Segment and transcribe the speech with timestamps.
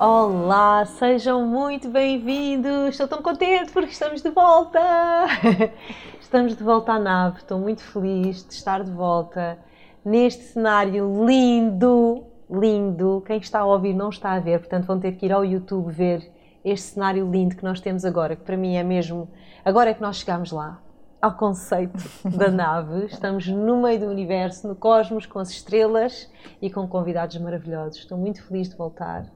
[0.00, 2.90] Olá, sejam muito bem-vindos.
[2.90, 4.78] Estou tão contente porque estamos de volta.
[6.22, 7.38] Estamos de volta à nave.
[7.38, 9.58] Estou muito feliz de estar de volta
[10.04, 13.24] neste cenário lindo, lindo.
[13.26, 15.90] Quem está a ouvir não está a ver, portanto vão ter que ir ao YouTube
[15.90, 16.30] ver
[16.64, 19.28] este cenário lindo que nós temos agora, que para mim é mesmo.
[19.64, 20.80] Agora é que nós chegamos lá,
[21.20, 23.06] ao conceito da nave.
[23.06, 26.30] Estamos no meio do universo, no cosmos, com as estrelas
[26.62, 27.98] e com convidados maravilhosos.
[27.98, 29.26] Estou muito feliz de voltar.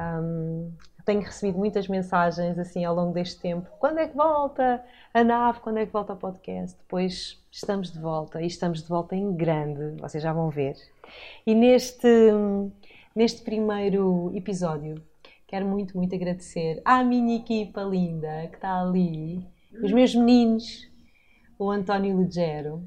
[0.00, 0.72] Um,
[1.04, 3.68] tenho recebido muitas mensagens assim ao longo deste tempo.
[3.78, 4.82] Quando é que volta
[5.12, 5.60] a nave?
[5.60, 6.76] Quando é que volta o podcast?
[6.78, 10.76] Depois estamos de volta e estamos de volta em grande, vocês já vão ver.
[11.46, 12.06] E neste,
[13.14, 15.02] neste primeiro episódio,
[15.46, 19.44] quero muito, muito agradecer à minha equipa linda que está ali,
[19.82, 20.88] os meus meninos,
[21.58, 22.86] o António Lugero,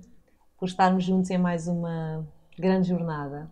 [0.58, 2.25] por estarmos juntos em mais uma
[2.58, 3.50] grande jornada.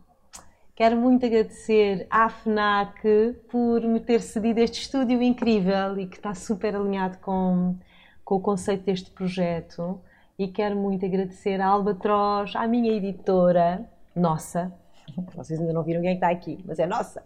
[0.76, 3.02] Quero muito agradecer à FNAC
[3.50, 7.76] por me ter cedido este estúdio incrível e que está super alinhado com,
[8.24, 10.00] com o conceito deste projeto.
[10.40, 14.74] E quero muito agradecer à Albatroz, à minha editora, nossa,
[15.36, 17.22] vocês ainda não viram quem é está aqui, mas é nossa,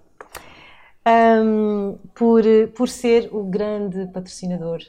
[1.08, 2.44] um, por,
[2.76, 4.80] por ser o grande patrocinador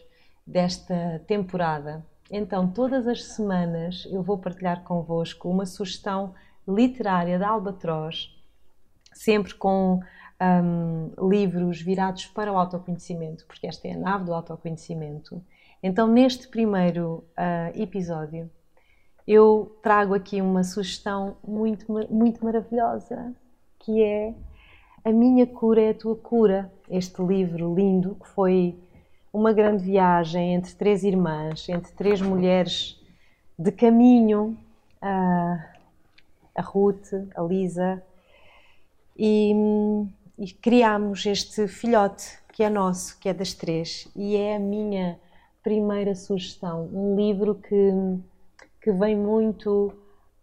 [0.47, 2.05] desta temporada.
[2.31, 6.35] Então, todas as semanas eu vou partilhar convosco uma sugestão
[6.67, 8.36] literária da Albatroz
[9.17, 10.01] sempre com
[10.41, 15.43] um, livros virados para o autoconhecimento, porque esta é a nave do autoconhecimento.
[15.83, 18.51] Então, neste primeiro uh, episódio,
[19.27, 23.35] eu trago aqui uma sugestão muito, muito maravilhosa,
[23.79, 24.35] que é
[25.05, 26.71] A Minha Cura é a Tua Cura.
[26.89, 28.79] Este livro lindo, que foi
[29.33, 33.01] uma grande viagem entre três irmãs, entre três mulheres
[33.59, 34.57] de caminho,
[35.03, 35.77] uh,
[36.55, 38.03] a Ruth, a Lisa
[39.19, 39.55] e,
[40.39, 45.19] e criámos este filhote que é nosso, que é das três, e é a minha
[45.63, 46.89] primeira sugestão.
[46.93, 47.93] Um livro que,
[48.81, 49.93] que vem muito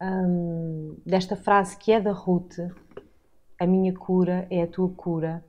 [0.01, 2.59] um, desta frase que é da Ruth:
[3.59, 5.43] A minha cura é a tua cura.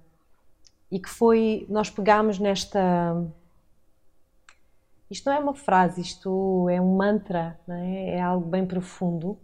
[0.91, 2.81] E que foi, nós pegámos nesta.
[5.11, 8.17] Isto não é uma frase, isto é um mantra, é?
[8.17, 9.39] é algo bem profundo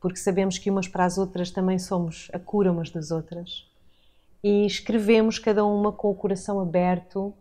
[0.00, 3.68] porque sabemos que umas para as outras também somos a cura umas das outras.
[4.42, 7.34] E escrevemos cada uma com o coração aberto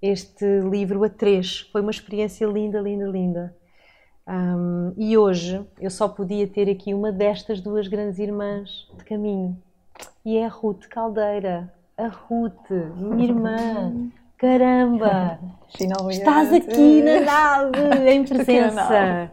[0.00, 1.60] este livro a três.
[1.72, 3.56] Foi uma experiência linda, linda, linda.
[4.28, 9.60] Um, e hoje eu só podia ter aqui uma destas duas grandes irmãs de caminho.
[10.24, 11.72] E é a Ruth Caldeira.
[11.96, 14.10] A Ruth, minha irmã.
[14.38, 15.40] Caramba!
[15.76, 16.18] Finalmente.
[16.18, 19.32] Estás aqui na nave, em presença,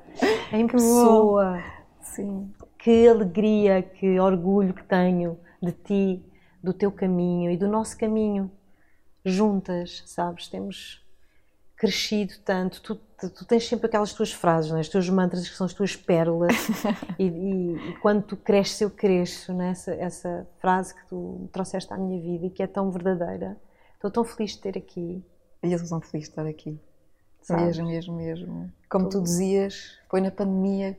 [0.51, 1.61] em pessoa.
[2.01, 2.49] Sim
[2.83, 6.25] que alegria, que orgulho que tenho de ti,
[6.61, 8.51] do teu caminho e do nosso caminho
[9.23, 10.49] juntas, sabes?
[10.49, 11.01] Temos
[11.77, 12.81] crescido tanto.
[12.81, 12.95] Tu,
[13.29, 14.81] tu, tens sempre aquelas tuas frases, não é?
[14.81, 16.53] os teus mantras que são as tuas pérolas,
[17.17, 19.53] e, e, e, quando tu cresces, eu cresço.
[19.53, 19.69] Não é?
[19.69, 23.57] essa, essa frase que tu trouxeste à minha vida e que é tão verdadeira.
[23.95, 25.23] Estou tão feliz de ter aqui.
[25.63, 26.77] E eu estou tão feliz de estar aqui.
[27.41, 27.77] Sabes?
[27.77, 28.73] Mesmo, mesmo, mesmo.
[28.89, 30.97] Como tu dizias, foi na pandemia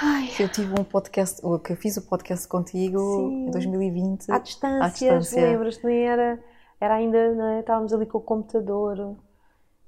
[0.00, 0.28] Ai.
[0.28, 3.46] Que eu tive um podcast, que eu fiz o podcast contigo Sim.
[3.46, 4.30] em 2020.
[4.30, 5.42] À distância, à distância.
[5.42, 5.84] lembras-te?
[5.84, 6.40] Nem era,
[6.80, 7.60] era ainda, não é?
[7.60, 9.16] Estávamos ali com o computador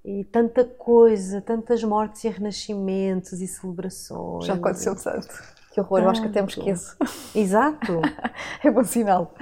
[0.05, 4.45] e tanta coisa, tantas mortes e renascimentos e celebrações.
[4.45, 5.43] Já aconteceu tanto.
[5.73, 6.05] Que horror, tanto.
[6.05, 6.97] eu acho que até me esqueço.
[7.35, 8.01] Exato.
[8.63, 9.35] é bom sinal.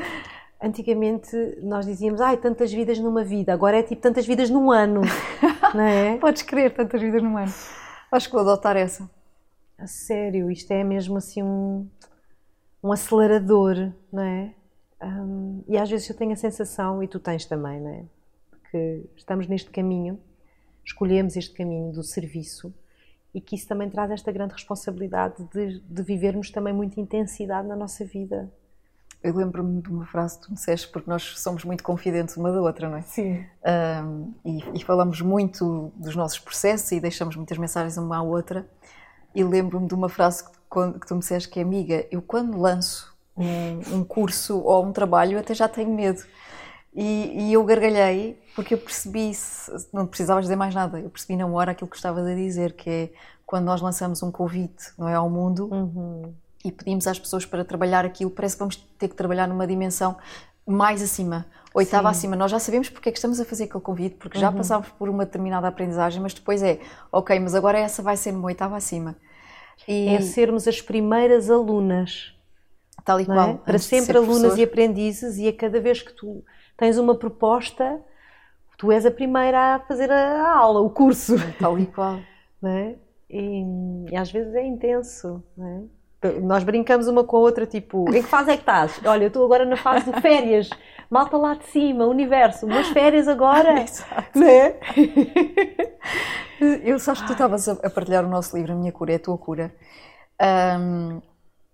[0.62, 5.00] Antigamente nós dizíamos, ai, tantas vidas numa vida, agora é tipo tantas vidas num ano,
[5.74, 6.16] não é?
[6.18, 7.52] Podes crer, tantas vidas num ano.
[8.12, 9.10] Acho que vou adotar essa
[9.82, 11.88] a sério, isto é mesmo assim um,
[12.82, 14.54] um acelerador, não é?
[15.02, 18.04] Um, e às vezes eu tenho a sensação, e tu tens também, não é?
[18.70, 20.20] Que estamos neste caminho,
[20.84, 22.72] escolhemos este caminho do serviço
[23.34, 27.74] e que isso também traz esta grande responsabilidade de, de vivermos também muita intensidade na
[27.74, 28.52] nossa vida.
[29.22, 32.52] Eu lembro-me de uma frase que tu me disseste, porque nós somos muito confidentes uma
[32.52, 33.02] da outra, não é?
[33.02, 33.44] Sim.
[34.04, 38.66] Um, e, e, falamos muito dos nossos processos e deixamos muitas mensagens uma à outra.
[39.34, 43.12] E lembro-me de uma frase que, tu me disseste que é amiga, eu quando lanço
[43.36, 46.22] um, um curso ou um trabalho até já tenho medo.
[46.94, 49.32] E, e, eu gargalhei porque eu percebi,
[49.92, 52.90] não precisavas dizer mais nada, eu percebi na hora aquilo que estavas a dizer, que
[52.90, 53.10] é
[53.46, 56.34] quando nós lançamos um convite não é, ao mundo uhum.
[56.62, 60.18] e pedimos às pessoas para trabalhar aquilo, parece que vamos ter que trabalhar numa dimensão
[60.66, 62.18] mais acima, oitava Sim.
[62.18, 62.36] acima.
[62.36, 64.56] Nós já sabemos porque é que estamos a fazer aquele convite, porque já uhum.
[64.56, 66.78] passámos por uma determinada aprendizagem, mas depois é,
[67.10, 69.16] ok, mas agora essa vai ser uma oitava acima.
[69.86, 70.08] E...
[70.08, 72.34] É sermos as primeiras alunas.
[73.04, 73.50] Tal e qual.
[73.50, 73.54] É?
[73.54, 76.44] Para sempre alunas e aprendizes, e a cada vez que tu
[76.76, 78.00] tens uma proposta,
[78.78, 81.34] tu és a primeira a fazer a aula, o curso.
[81.58, 82.20] Tal e qual.
[82.62, 82.94] Não é?
[83.32, 83.64] e,
[84.10, 85.42] e às vezes é intenso.
[85.56, 85.66] Não
[86.22, 86.40] é?
[86.40, 89.00] Nós brincamos uma com a outra, tipo, em que fase é que estás?
[89.04, 90.70] Olha, eu estou agora na fase de férias,
[91.12, 93.80] malta lá de cima, universo, umas férias agora.
[93.84, 94.38] Exato.
[94.38, 94.78] Não é?
[96.84, 99.18] Eu sabes que tu estavas a partilhar o nosso livro, A Minha Cura é a
[99.18, 99.74] Tua Cura.
[100.80, 101.20] Um,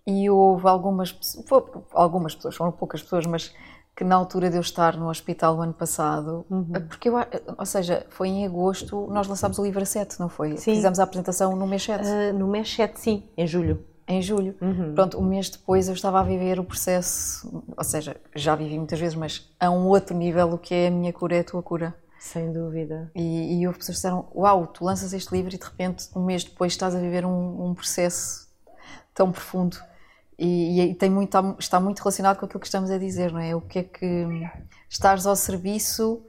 [0.06, 1.14] e houve algumas,
[1.92, 3.54] algumas pessoas, foram poucas pessoas, mas
[3.94, 6.72] que na altura de eu estar no hospital o ano passado, uhum.
[6.88, 7.14] porque eu,
[7.58, 10.56] ou seja, foi em agosto, nós lançámos o livro a 7, não foi?
[10.56, 10.74] Sim.
[10.76, 12.04] Fizemos a apresentação no mês 7.
[12.04, 13.84] Uh, no mês 7, sim, em julho.
[14.08, 14.54] Em julho.
[14.60, 14.94] Uhum.
[14.94, 18.98] Pronto, um mês depois eu estava a viver o processo, ou seja, já vivi muitas
[18.98, 21.62] vezes, mas a um outro nível, o que é a minha cura é a tua
[21.62, 21.94] cura.
[22.18, 23.10] Sem dúvida.
[23.14, 26.24] E, e houve pessoas que disseram: Uau, tu lanças este livro e de repente, um
[26.24, 28.48] mês depois, estás a viver um, um processo
[29.14, 29.76] tão profundo.
[30.38, 33.54] E, e, tem muito, está muito relacionado com aquilo que estamos a dizer, não é?
[33.54, 34.26] O que é que
[34.88, 36.22] estares ao serviço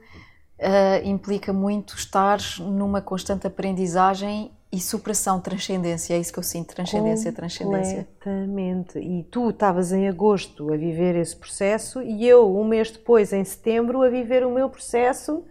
[0.58, 6.74] uh, implica muito estar numa constante aprendizagem e superação, transcendência, é isso que eu sinto,
[6.74, 8.08] transcendência, transcendência.
[8.18, 8.98] Completamente.
[8.98, 13.44] E tu estavas em agosto a viver esse processo e eu, um mês depois, em
[13.44, 15.44] setembro, a viver o meu processo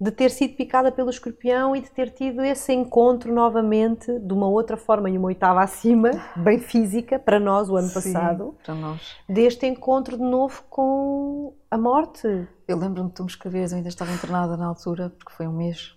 [0.00, 4.48] de ter sido picada pelo escorpião e de ter tido esse encontro novamente de uma
[4.48, 8.56] outra forma e uma oitava acima, bem física, para nós o ano Sim, passado.
[8.64, 9.00] Para nós.
[9.28, 12.26] Deste encontro de novo com a morte.
[12.66, 15.52] Eu lembro-me de tu me escreveres, eu ainda estava internada na altura, porque foi um
[15.52, 15.96] mês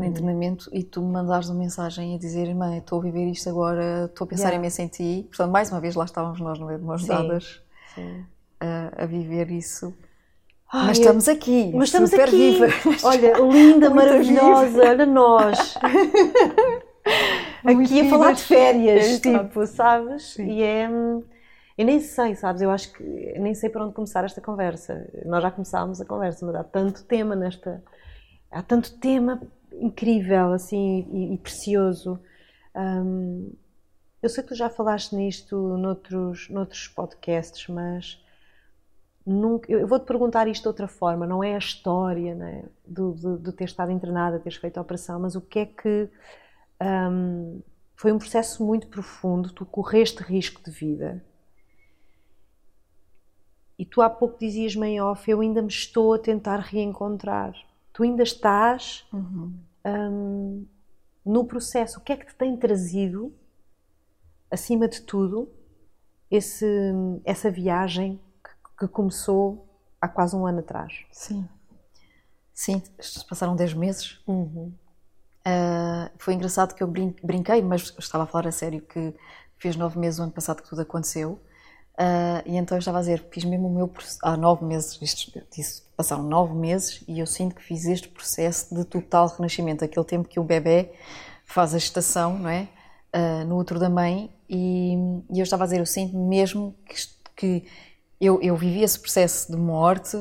[0.00, 0.04] uhum.
[0.04, 4.06] internamento, e tu me mandares uma mensagem a dizer: Mãe, estou a viver isto agora,
[4.06, 4.58] estou a pensar yeah.
[4.58, 5.26] imenso em ti.
[5.28, 7.62] Portanto, mais uma vez, lá estávamos nós no meio de mãos dadas
[8.60, 9.94] a, a viver isso.
[10.72, 12.52] Ai, mas estamos aqui, mas estamos super aqui.
[12.52, 12.66] viva.
[13.04, 14.88] Olha, linda, maravilhosa, viva.
[14.88, 15.76] olha nós.
[17.64, 20.34] aqui a falar de férias, tipo, sabes?
[20.34, 20.48] Sim.
[20.48, 20.88] E é.
[21.76, 22.62] Eu nem sei, sabes?
[22.62, 25.08] Eu acho que eu nem sei para onde começar esta conversa.
[25.26, 27.82] Nós já começámos a conversa, mas há tanto tema nesta.
[28.50, 29.40] Há tanto tema
[29.80, 32.20] incrível, assim, e, e precioso.
[32.74, 33.52] Um,
[34.22, 38.22] eu sei que tu já falaste nisto noutros, noutros podcasts, mas
[39.26, 43.38] Nunca, eu vou-te perguntar isto de outra forma, não é a história né, de, de,
[43.38, 46.08] de, ter estado internada, teres feito a operação, mas o que é que.
[46.82, 47.62] Um,
[47.96, 51.24] foi um processo muito profundo, tu correste risco de vida.
[53.78, 57.54] E tu há pouco dizias-me em off, eu ainda me estou a tentar reencontrar.
[57.94, 59.54] Tu ainda estás uhum.
[59.86, 60.66] um,
[61.24, 62.00] no processo.
[62.00, 63.32] O que é que te tem trazido,
[64.50, 65.48] acima de tudo,
[66.28, 66.66] esse,
[67.24, 68.20] essa viagem
[68.76, 69.66] que começou
[70.00, 71.04] há quase um ano atrás.
[71.12, 71.48] Sim.
[72.52, 72.82] Sim,
[73.28, 74.20] passaram 10 meses.
[74.26, 74.72] Uhum.
[75.46, 79.14] Uh, foi engraçado que eu brin brinquei, mas estava a falar a sério que
[79.56, 81.40] fez 9 meses o ano passado que tudo aconteceu.
[81.94, 83.90] Uh, e então eu estava a dizer, fiz mesmo o meu
[84.22, 88.74] há nove meses, isto, disse, passaram nove meses e eu sinto que fiz este processo
[88.74, 90.90] de total renascimento, aquele tempo que o bebê
[91.44, 92.68] faz a gestação, não é?
[93.14, 94.94] Uh, no útero da mãe, e,
[95.30, 96.96] e, eu estava a dizer, eu sinto mesmo que,
[97.36, 97.68] que
[98.20, 100.16] eu, eu vivi esse processo de morte,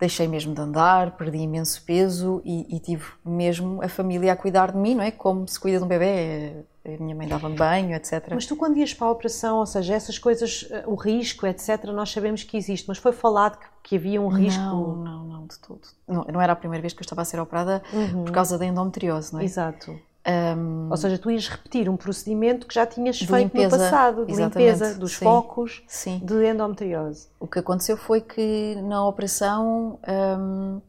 [0.00, 4.72] deixei mesmo de andar, perdi imenso peso e, e, tive mesmo a família a cuidar
[4.72, 5.12] de mim, não é?
[5.12, 6.64] Como se cuida de um bebê.
[6.84, 8.28] A minha mãe dava-me banho, etc.
[8.30, 12.10] Mas tu, quando ias para a operação, ou seja, essas coisas, o risco, etc., nós
[12.10, 14.60] sabemos que existe, mas foi falado que, que havia um risco?
[14.60, 15.80] Não, não, não, de todo.
[16.08, 18.24] Não, não era a primeira vez que eu estava a ser operada uhum.
[18.24, 19.44] por causa da endometriose, não é?
[19.44, 19.96] Exato.
[20.24, 24.26] Um, Ou seja, tu ias repetir um procedimento que já tinhas feito limpeza, no passado,
[24.26, 26.20] de limpeza dos sim, focos sim.
[26.22, 27.28] de endometriose.
[27.40, 29.98] O que aconteceu foi que na operação
[30.38, 30.80] um,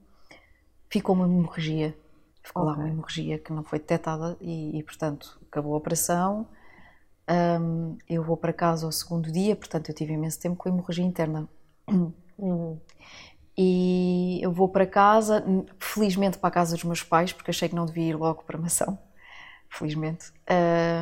[0.87, 1.97] ficou uma hemorragia.
[2.43, 2.75] Ficou okay.
[2.75, 6.47] lá uma hemorragia que não foi detectada e, e portanto, acabou a operação.
[7.29, 10.71] Um, eu vou para casa ao segundo dia, portanto, eu tive imenso tempo com a
[10.71, 11.47] hemorragia interna.
[11.87, 12.79] Uhum.
[13.55, 15.45] E eu vou para casa,
[15.77, 18.57] felizmente para a casa dos meus pais, porque achei que não devia ir logo para
[18.57, 18.97] mação
[19.69, 20.33] felizmente,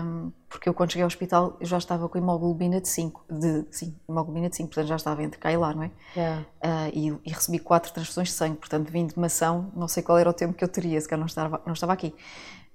[0.03, 3.65] um, porque eu quando cheguei ao hospital eu já estava com hemoglobina de 5, de,
[3.72, 5.91] sim, hemoglobina de 5, portanto já estava entre cá e lá, não é?
[6.13, 6.46] Yeah.
[6.62, 10.17] Uh, e, e, recebi quatro transfusões de sangue, portanto vim de mação, não sei qual
[10.17, 12.13] era o tempo que eu teria, se calhar não estava, não estava aqui.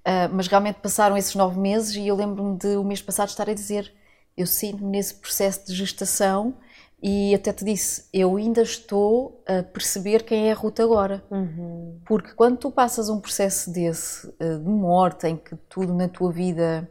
[0.07, 3.49] Uh, mas realmente passaram esses nove meses e eu lembro-me de o mês passado estar
[3.49, 3.93] a dizer,
[4.37, 6.55] eu sinto-me nesse processo de gestação
[7.03, 11.23] e até te disse, eu ainda estou a perceber quem é a Ruth agora.
[11.29, 11.99] Uhum.
[12.05, 16.31] Porque quando tu passas um processo desse, eh, de morte, em que tudo na tua
[16.31, 16.89] vida.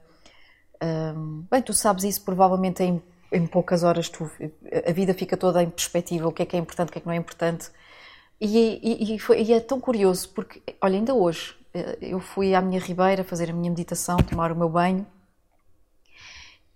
[1.17, 4.31] Um, bem, tu sabes isso provavelmente em, em poucas horas, tu,
[4.87, 7.01] a vida fica toda em perspectiva, o que é que é importante, o que é
[7.01, 7.71] que não é importante.
[8.39, 11.55] E, e, e, foi, e é tão curioso, porque, olha, ainda hoje,
[12.01, 15.07] eu fui à minha ribeira fazer a minha meditação, tomar o meu banho,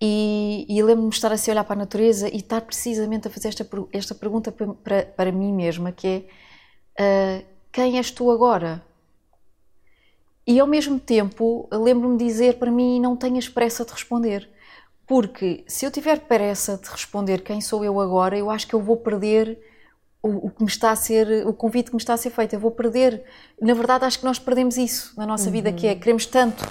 [0.00, 3.30] e, e lembro-me de estar assim a olhar para a natureza e estar precisamente a
[3.30, 6.24] fazer esta, esta pergunta para, para, mim mesma, que
[6.98, 8.82] uh, quem és tu agora?
[10.46, 14.48] E ao mesmo tempo, lembro-me de dizer para mim: não tenhas pressa de responder.
[15.06, 18.80] Porque se eu tiver pressa de responder quem sou eu agora, eu acho que eu
[18.80, 19.58] vou perder
[20.22, 22.54] o, o, que me está a ser, o convite que me está a ser feito.
[22.54, 23.22] Eu vou perder.
[23.60, 25.52] Na verdade, acho que nós perdemos isso na nossa uhum.
[25.52, 26.62] vida, que é queremos tanto,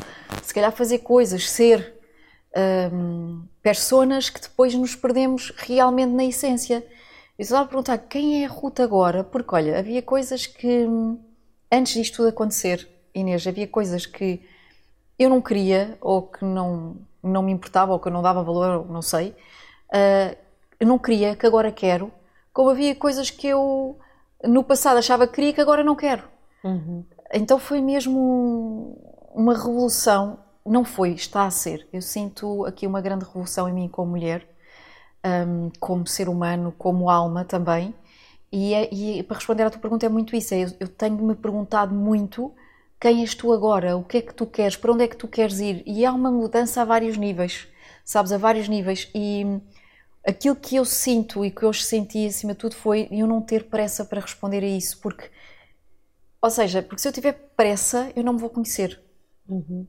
[0.44, 1.96] se calhar fazer coisas, ser
[2.94, 6.86] um, personas que depois nos perdemos realmente na essência.
[7.38, 10.88] Eu estava a perguntar quem é a Ruth agora, porque olha, havia coisas que
[11.72, 14.42] antes disto tudo acontecer, Inês, havia coisas que
[15.18, 18.90] eu não queria ou que não, não me importava ou que eu não dava valor,
[18.90, 19.30] não sei.
[19.90, 20.38] Uh,
[20.80, 22.12] eu não queria, que agora quero
[22.60, 23.98] como havia coisas que eu
[24.44, 26.24] no passado achava que queria que agora não quero.
[26.62, 27.06] Uhum.
[27.34, 29.00] Então foi mesmo
[29.34, 30.40] uma revolução.
[30.66, 31.88] Não foi, está a ser.
[31.94, 34.46] Eu sinto aqui uma grande revolução em mim como mulher,
[35.48, 37.96] um, como ser humano, como alma também.
[38.52, 40.54] E, é, e, para responder à tua pergunta é muito isso.
[40.54, 42.54] É, eu, eu tenho-me perguntado muito
[43.00, 45.30] quem és tu agora, o que é que tu queres, para onde é que tu
[45.30, 45.82] queres ir.
[45.86, 47.70] E há uma mudança a vários níveis,
[48.04, 49.10] sabes, a vários níveis.
[49.16, 49.62] E
[50.26, 53.66] aquilo que eu sinto e que eu senti acima de tudo foi eu não ter
[53.66, 55.30] pressa para responder a isso, porque,
[56.42, 59.00] ou seja, porque se eu tiver pressa, eu não me vou conhecer.
[59.48, 59.86] Uhum.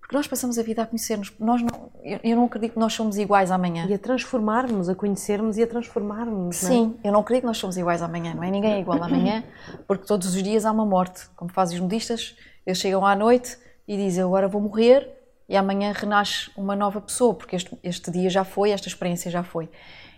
[0.00, 1.30] Porque nós passamos a vida a conhecer-nos.
[1.38, 3.86] Nós não, eu, eu, não acredito que nós somos iguais amanhã.
[3.90, 6.56] E a transformarmos, a conhecermos e a transformarmos.
[6.56, 7.08] Sim, é?
[7.08, 8.50] eu não acredito que nós somos iguais amanhã, não é?
[8.50, 9.44] Ninguém é igual amanhã,
[9.86, 11.28] porque todos os dias há uma morte.
[11.36, 15.17] Como fazem os modistas, eles chegam à noite e dizem agora vou morrer
[15.48, 19.42] e amanhã renasce uma nova pessoa, porque este, este dia já foi, esta experiência já
[19.42, 19.68] foi.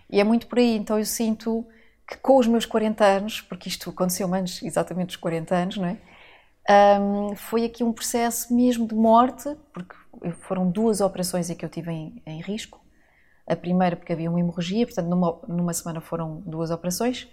[0.09, 1.65] E é muito por aí, então eu sinto
[2.05, 5.87] que com os meus 40 anos, porque isto aconteceu antes exatamente dos 40 anos, não
[5.87, 5.97] é?
[6.99, 9.95] Um, foi aqui um processo mesmo de morte, porque
[10.41, 12.81] foram duas operações em que eu tive em, em risco.
[13.47, 17.27] A primeira porque havia uma hemorragia, portanto numa, numa semana foram duas operações,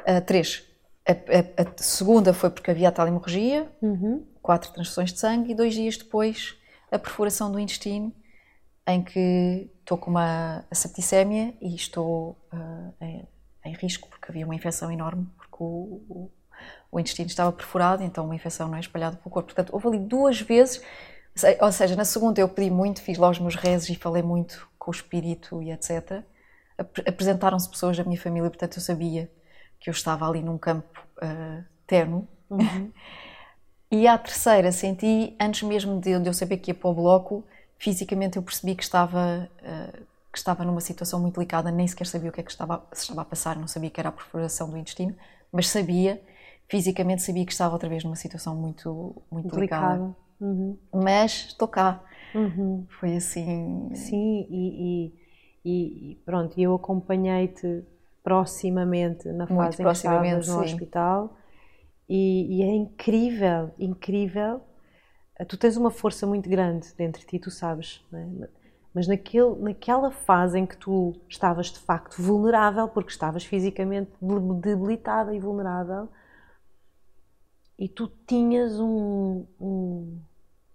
[0.00, 0.64] uh, três.
[1.06, 4.26] A, a, a, segunda foi porque havia a tal hemorragia, uhum.
[4.42, 6.57] quatro transfusões de sangue e dois dias depois
[6.90, 8.12] a perfuração do intestino,
[8.86, 13.28] em que estou com uma septicémia e estou uh, em,
[13.64, 16.30] em, risco porque havia uma infecção enorme, porque o, o,
[16.90, 19.48] o, intestino estava perfurado, então uma infecção não é espalhada pelo corpo.
[19.48, 20.82] Portanto, houve ali duas vezes,
[21.60, 24.68] ou seja, na segunda eu pedi muito, fiz lá os meus rezos e falei muito
[24.78, 26.22] com o espírito e etc.
[27.06, 29.30] Apresentaram-se pessoas da minha família, portanto eu sabia
[29.78, 32.26] que eu estava ali num campo uh, terno.
[32.48, 32.90] Uhum.
[33.90, 37.44] E à terceira senti, antes mesmo de eu saber que ia para o bloco,
[37.78, 42.28] fisicamente eu percebi que estava, uh, que estava numa situação muito delicada, nem sequer sabia
[42.28, 44.68] o que é que estava, se estava a passar, não sabia que era a perfuração
[44.68, 45.14] do intestino,
[45.50, 46.20] mas sabia,
[46.68, 50.14] fisicamente sabia que estava outra vez numa situação muito, muito delicada.
[50.38, 50.76] Uhum.
[50.92, 52.02] Mas estou cá.
[52.34, 52.86] Uhum.
[53.00, 53.90] Foi assim.
[53.94, 55.12] Sim, e,
[55.64, 57.84] e, e pronto, eu acompanhei-te
[58.22, 60.60] proximamente na fase em que estavas no sim.
[60.60, 61.34] hospital
[62.08, 64.62] e, e, é incrível, incrível.
[65.46, 68.48] Tu tens uma força muito grande dentro de ti, tu sabes, é?
[68.92, 74.10] mas naquele, naquela fase em que tu estavas de facto vulnerável, porque estavas fisicamente
[74.60, 76.08] debilitada e vulnerável,
[77.78, 80.20] e tu tinhas um, um,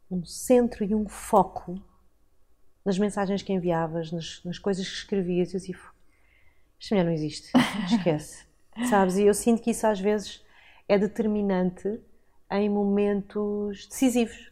[0.09, 1.75] um centro e um foco
[2.85, 5.75] nas mensagens que enviavas, nas, nas coisas que escrevias, e eu disse,
[6.79, 7.51] isto não existe,
[7.91, 8.45] esquece.
[8.89, 9.17] Sabes?
[9.17, 10.42] E eu sinto que isso às vezes
[10.87, 11.99] é determinante
[12.51, 14.51] em momentos decisivos.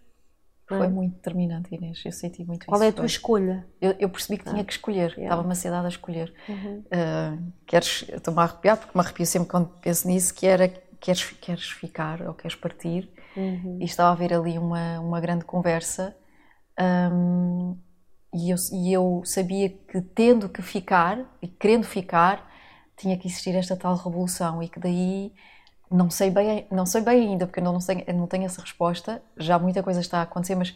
[0.67, 0.89] Foi é?
[0.89, 2.01] muito determinante, Inês.
[2.05, 2.85] Eu senti muito Qual isso.
[2.85, 3.67] é a tua escolha?
[3.81, 4.65] Eu, eu, percebi que tinha ah.
[4.65, 5.11] que escolher.
[5.11, 5.23] Yeah.
[5.23, 6.33] Estava ansiedade a escolher.
[6.47, 6.79] Uhum.
[6.79, 10.69] Uh, queres, estou-me a arrepiar, porque me arrepio sempre quando penso nisso, que era
[11.01, 13.11] queres, queres ficar ou queres partir.
[13.35, 13.79] Uhum.
[13.81, 16.15] E estava a haver ali uma, uma grande conversa.
[16.79, 17.77] Um,
[18.33, 22.49] e, eu, e eu sabia que tendo que ficar, e querendo ficar,
[22.95, 24.63] tinha que existir esta tal revolução.
[24.63, 25.33] E que daí
[25.91, 28.61] não sei bem, não sei bem ainda, porque eu não, sei, eu não tenho essa
[28.61, 29.21] resposta.
[29.37, 30.75] Já muita coisa está a acontecer, mas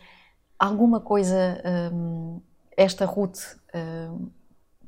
[0.60, 1.62] alguma coisa,
[1.94, 2.42] hum,
[2.76, 3.40] esta Ruth,
[3.74, 4.30] hum,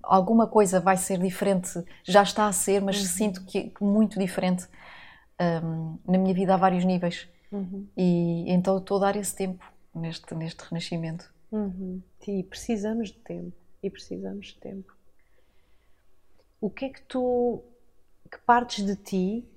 [0.04, 3.06] alguma coisa vai ser diferente, já está a ser, mas uhum.
[3.06, 4.68] sinto que, que, muito diferente
[5.64, 7.28] hum, na minha vida a vários níveis.
[7.50, 7.88] Uhum.
[7.96, 9.64] E então estou a dar esse tempo
[9.96, 11.34] neste, neste renascimento.
[11.52, 12.02] Uhum.
[12.28, 13.56] E precisamos de tempo.
[13.82, 14.94] E precisamos de tempo.
[16.60, 17.64] O que é que tu.
[18.30, 19.48] Que partes de ti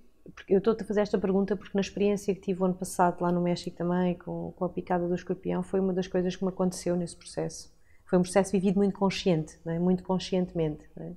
[0.48, 3.32] eu estou-te a fazer esta pergunta porque na experiência que tive o ano passado lá
[3.32, 6.50] no México também, com, com a picada do escorpião, foi uma das coisas que me
[6.50, 7.72] aconteceu nesse processo.
[8.04, 9.78] Foi um processo vivido muito consciente, é?
[9.78, 10.88] muito conscientemente.
[10.96, 11.12] É?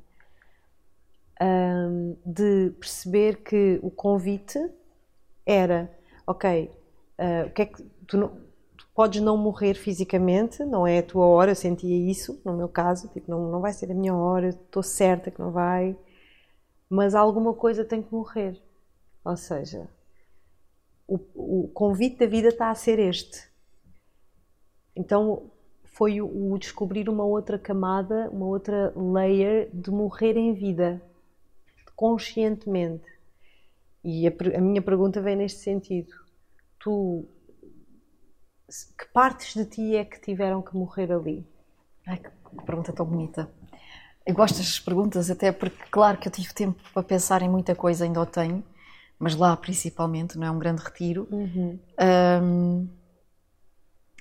[1.43, 4.59] Um, de perceber que o convite
[5.45, 5.91] era,
[6.25, 6.71] ok,
[7.19, 8.29] uh, o que é que tu, não,
[8.77, 12.69] tu, podes não morrer fisicamente, não é a tua hora, eu sentia isso no meu
[12.69, 15.97] caso, tipo, não, não vai ser a minha hora, estou certa que não vai,
[16.87, 18.61] mas alguma coisa tem que morrer
[19.23, 19.89] Ou seja,
[21.07, 23.49] o, o convite da vida está a ser este.
[24.95, 25.51] Então
[25.83, 31.01] foi o, o descobrir uma outra camada, uma outra layer de morrer em vida,
[31.95, 33.05] conscientemente.
[34.03, 36.13] E a, a minha pergunta vem neste sentido.
[36.79, 37.25] Tu,
[38.97, 41.47] que partes de ti é que tiveram que morrer ali?
[42.05, 43.49] Ai, que pergunta tão bonita.
[44.25, 47.75] Eu gosto destas perguntas até porque, claro que eu tive tempo para pensar em muita
[47.75, 48.63] coisa, ainda o tenho,
[49.23, 51.27] mas lá principalmente, não é um grande retiro.
[51.31, 51.79] Uhum.
[52.43, 52.89] Um,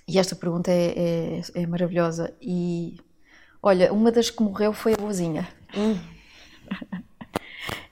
[0.07, 2.33] e esta pergunta é, é, é, maravilhosa.
[2.41, 3.01] E
[3.61, 5.49] olha, uma das que morreu foi a boazinha.
[5.77, 5.99] Uhum.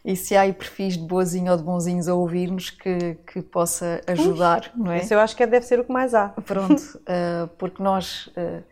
[0.04, 4.00] e se há aí perfis de boazinho ou de bonzinhos a ouvir-nos que, que possa
[4.06, 4.98] ajudar, não é?
[5.00, 6.28] Isso eu acho que deve ser o que mais há.
[6.46, 8.28] Pronto, uh, porque nós.
[8.28, 8.62] Uh,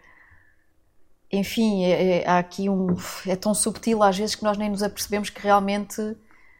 [1.30, 2.96] enfim, é, é, há aqui um.
[3.26, 6.16] É tão subtil às vezes que nós nem nos apercebemos que realmente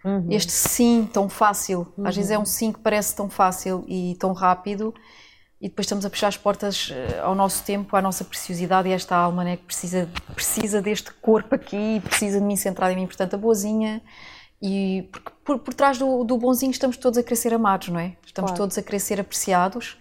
[0.08, 0.26] uhum.
[0.30, 2.06] este sim tão fácil, uhum.
[2.06, 4.94] às vezes é um sim que parece tão fácil e tão rápido,
[5.60, 8.92] e depois estamos a fechar as portas eh, ao nosso tempo, à nossa preciosidade e
[8.92, 13.06] esta alma né, que precisa, precisa deste corpo aqui, precisa de mim centrado em mim.
[13.06, 14.00] Portanto, a boazinha.
[14.62, 18.16] E porque por, por trás do, do bonzinho estamos todos a crescer amados, não é?
[18.24, 18.62] Estamos claro.
[18.62, 19.96] todos a crescer apreciados.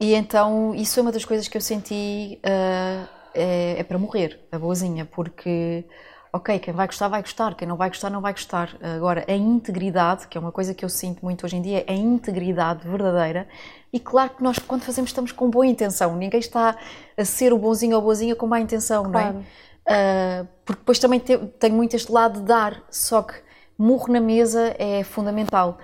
[0.00, 2.40] E então, isso é uma das coisas que eu senti.
[2.44, 5.84] Uh, é, é para morrer, a boazinha, porque
[6.32, 8.76] ok, quem vai gostar vai gostar, quem não vai gostar não vai gostar.
[8.96, 11.92] Agora, a integridade, que é uma coisa que eu sinto muito hoje em dia, a
[11.92, 13.46] integridade verdadeira.
[13.92, 16.16] E claro que nós, quando fazemos, estamos com boa intenção.
[16.16, 16.76] Ninguém está
[17.16, 19.34] a ser o bonzinho ou boazinha com má intenção, claro.
[19.34, 20.42] não é?
[20.42, 23.34] Uh, porque depois também tenho muito este lado de dar, só que
[23.76, 25.78] murro na mesa é fundamental.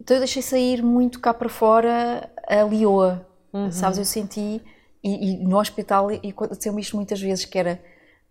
[0.00, 3.70] Então eu deixei sair muito cá para fora a lioa, uhum.
[3.70, 3.98] sabes?
[3.98, 4.60] Eu senti
[5.02, 7.80] e, e no hospital aconteceu-me isto muitas vezes, que era,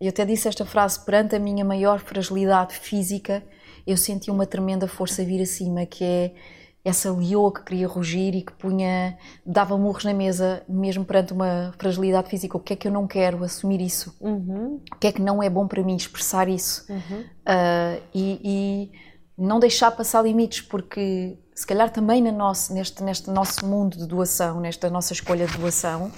[0.05, 3.43] eu até disse esta frase, perante a minha maior fragilidade física,
[3.86, 6.33] eu senti uma tremenda força vir acima, que é
[6.85, 11.74] essa leoa que queria rugir e que punha, dava murros na mesa, mesmo perante uma
[11.77, 12.57] fragilidade física.
[12.57, 14.16] O que é que eu não quero assumir isso?
[14.20, 14.81] Uhum.
[14.94, 16.85] O que é que não é bom para mim expressar isso?
[16.92, 17.22] Uhum.
[17.22, 18.92] Uh, e, e,
[19.37, 24.05] não deixar passar limites, porque se calhar também na nosso, neste, neste nosso mundo de
[24.05, 26.11] doação, nesta nossa escolha de doação,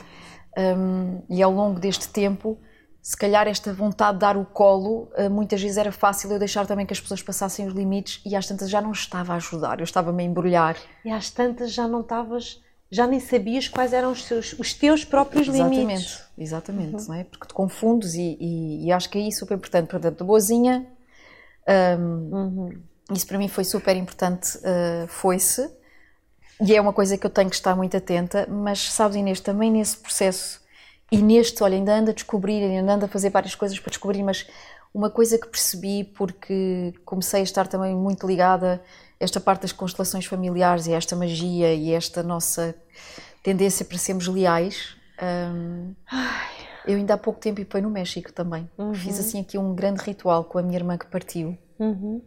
[0.57, 2.57] um, e ao longo deste tempo,
[3.05, 6.65] se calhar esta vontade de dar o colo, uh, muitas vezes era fácil eu deixar
[6.65, 9.79] também que as pessoas passassem os limites e às tantas já não estava a ajudar,
[9.79, 10.75] eu estava-me a embrulhar.
[11.05, 15.05] E às tantas já não estavas, já nem sabias quais eram os teus, os teus
[15.05, 16.23] próprios exatamente, limites.
[16.35, 17.07] Exatamente, uhum.
[17.09, 17.23] não é?
[17.25, 19.87] Porque te confundes e, e, e, acho que é isso super importante.
[19.87, 20.87] Portanto, boazinha,
[21.99, 22.81] um, uhum.
[23.11, 25.69] isso para mim foi super importante, uh, foi-se.
[26.59, 29.71] E é uma coisa que eu tenho que estar muito atenta, mas sabes, Inês, também
[29.71, 30.64] nesse processo
[31.11, 34.23] e neste, olha, ainda ando a descobrir, ainda ando a fazer várias coisas para descobrir,
[34.23, 34.47] mas
[34.93, 38.81] uma coisa que percebi, porque comecei a estar também muito ligada
[39.19, 42.73] a esta parte das constelações familiares e a esta magia e a esta nossa
[43.43, 44.95] tendência para sermos leais.
[45.21, 45.93] Um,
[46.87, 48.69] eu ainda há pouco tempo e foi no México também.
[48.77, 48.93] Uhum.
[48.93, 51.57] Fiz assim aqui um grande ritual com a minha irmã que partiu.
[51.79, 52.21] Uhum.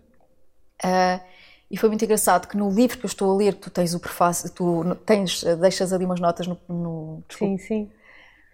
[0.85, 1.21] Uh,
[1.71, 4.01] e foi muito engraçado que no livro que eu estou a ler, tu tens o
[4.01, 6.59] prefácio, tu tens, deixas ali umas notas no.
[6.69, 7.91] no sim, sim.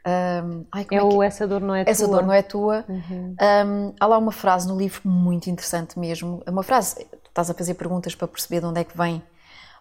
[0.06, 1.90] Um, ai, é, é o Essa Dor Não É Tua.
[1.90, 2.84] Essa Dor Não É Tua.
[2.88, 3.36] Uhum.
[3.40, 6.42] Um, há lá uma frase no livro muito interessante mesmo.
[6.46, 9.22] Uma frase, estás a fazer perguntas para perceber de onde é que vem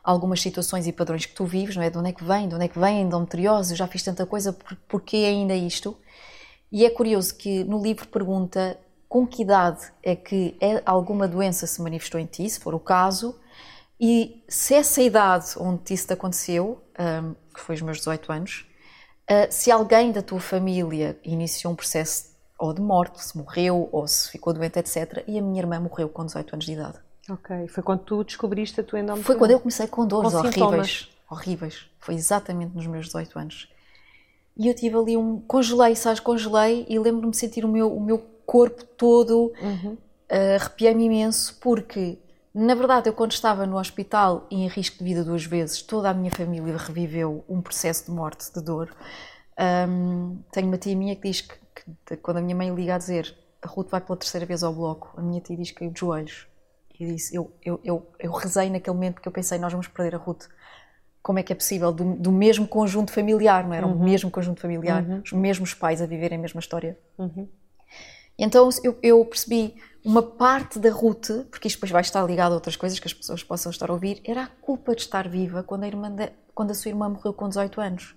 [0.03, 1.89] algumas situações e padrões que tu vives, não é?
[1.89, 4.03] De onde é que vem, de onde é que vem a endometriose, eu já fiz
[4.03, 5.95] tanta coisa, por, porquê ainda isto?
[6.71, 11.67] E é curioso que no livro pergunta com que idade é que é alguma doença
[11.67, 13.39] se manifestou em ti, se for o caso,
[13.99, 18.65] e se essa idade onde isso te aconteceu, um, que foi os meus 18 anos,
[19.29, 24.07] uh, se alguém da tua família iniciou um processo ou de morte, se morreu ou
[24.07, 25.23] se ficou doente, etc.
[25.27, 26.97] E a minha irmã morreu com 18 anos de idade.
[27.29, 29.25] Ok, foi quando tu descobriste a tua endometriose?
[29.25, 30.53] Foi quando eu comecei com dores com horríveis.
[30.53, 31.09] Sintomas.
[31.29, 31.85] Horríveis.
[31.99, 33.69] Foi exatamente nos meus 18 anos.
[34.57, 35.39] E eu tive ali um.
[35.41, 36.19] Congelei, sabes?
[36.19, 39.93] Congelei e lembro-me de sentir o meu, o meu corpo todo, uhum.
[39.93, 42.19] uh, arrepiei-me imenso, porque,
[42.53, 46.09] na verdade, eu quando estava no hospital e em risco de vida duas vezes, toda
[46.09, 48.95] a minha família reviveu um processo de morte, de dor.
[49.87, 51.55] Um, tenho uma tia minha que diz que,
[52.05, 54.73] que, quando a minha mãe liga a dizer a Ruth vai pela terceira vez ao
[54.73, 56.47] bloco, a minha tia diz que caiu de joelhos.
[56.99, 60.15] E disse, eu, eu, eu, eu rezei naquele momento porque eu pensei, nós vamos perder
[60.15, 60.47] a Ruth
[61.23, 63.87] como é que é possível, do, do, mesmo conjunto familiar, não era?
[63.87, 63.95] Uhum.
[63.95, 65.21] O mesmo conjunto familiar, uhum.
[65.23, 66.99] os mesmos pais a viverem a mesma história.
[67.17, 67.47] Uhum.
[68.37, 72.55] Então eu, eu, percebi uma parte da Ruth, porque isto depois vai estar ligado a
[72.55, 75.63] outras coisas que as pessoas possam estar a ouvir, era a culpa de estar viva
[75.63, 78.15] quando a, irmã de, quando a sua irmã morreu com 18 anos.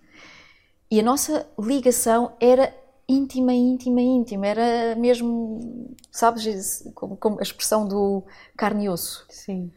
[0.90, 2.72] E a nossa ligação era
[3.08, 4.46] íntima, íntima, íntima.
[4.46, 8.24] Era mesmo, sabes, como, como a expressão do
[8.56, 9.26] carne e osso.
[9.28, 9.72] Sim.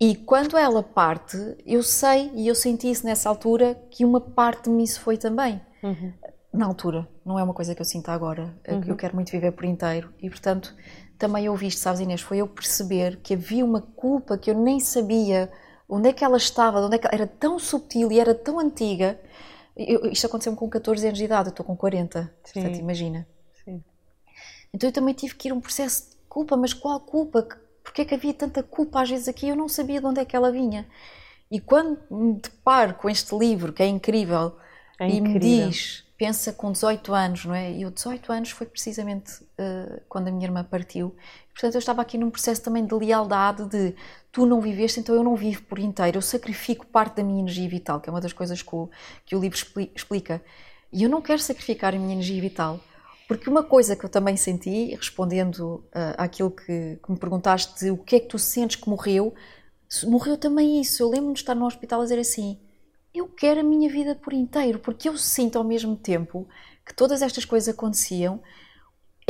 [0.00, 1.36] E quando ela parte,
[1.66, 5.18] eu sei, e eu senti isso nessa altura, que uma parte de mim se foi
[5.18, 5.60] também.
[5.82, 6.12] Uhum.
[6.52, 8.58] Na altura, não é uma coisa que eu sinto agora.
[8.66, 8.82] Uhum.
[8.86, 10.12] Eu quero muito viver por inteiro.
[10.20, 10.74] E, portanto,
[11.20, 12.22] também eu vi isto, sabes, Inês?
[12.22, 15.52] Foi eu perceber que havia uma culpa que eu nem sabia
[15.86, 17.14] onde é que ela estava, onde é que ela...
[17.14, 19.20] era tão subtil e era tão antiga.
[19.76, 22.22] Eu, isto aconteceu-me com 14 anos de idade, eu estou com 40.
[22.42, 22.52] Sim.
[22.54, 23.28] Portanto, imagina.
[23.62, 23.84] Sim.
[24.72, 27.46] Então eu também tive que ir um processo de culpa, mas qual culpa?
[27.84, 29.46] Porque é que havia tanta culpa às vezes aqui?
[29.46, 30.88] Eu não sabia de onde é que ela vinha.
[31.50, 34.56] E quando me deparo com este livro, que é incrível,
[34.98, 35.40] é e incrível.
[35.42, 37.72] me diz pensa com 18 anos, não é?
[37.72, 41.14] E o 18 anos foi precisamente uh, quando a minha irmã partiu.
[41.52, 43.94] Portanto, eu estava aqui num processo também de lealdade, de
[44.32, 47.68] tu não viveste, então eu não vivo por inteiro, eu sacrifico parte da minha energia
[47.68, 48.88] vital, que é uma das coisas que o,
[49.26, 49.58] que o livro
[49.94, 50.42] explica.
[50.92, 52.80] E eu não quero sacrificar a minha energia vital,
[53.28, 57.96] porque uma coisa que eu também senti, respondendo uh, àquilo que, que me perguntaste, o
[57.96, 59.34] que é que tu sentes que morreu,
[60.04, 61.02] morreu também isso.
[61.02, 62.58] Eu lembro-me de estar no hospital a dizer assim:
[63.14, 66.48] eu quero a minha vida por inteiro, porque eu sinto ao mesmo tempo
[66.86, 68.40] que todas estas coisas aconteciam.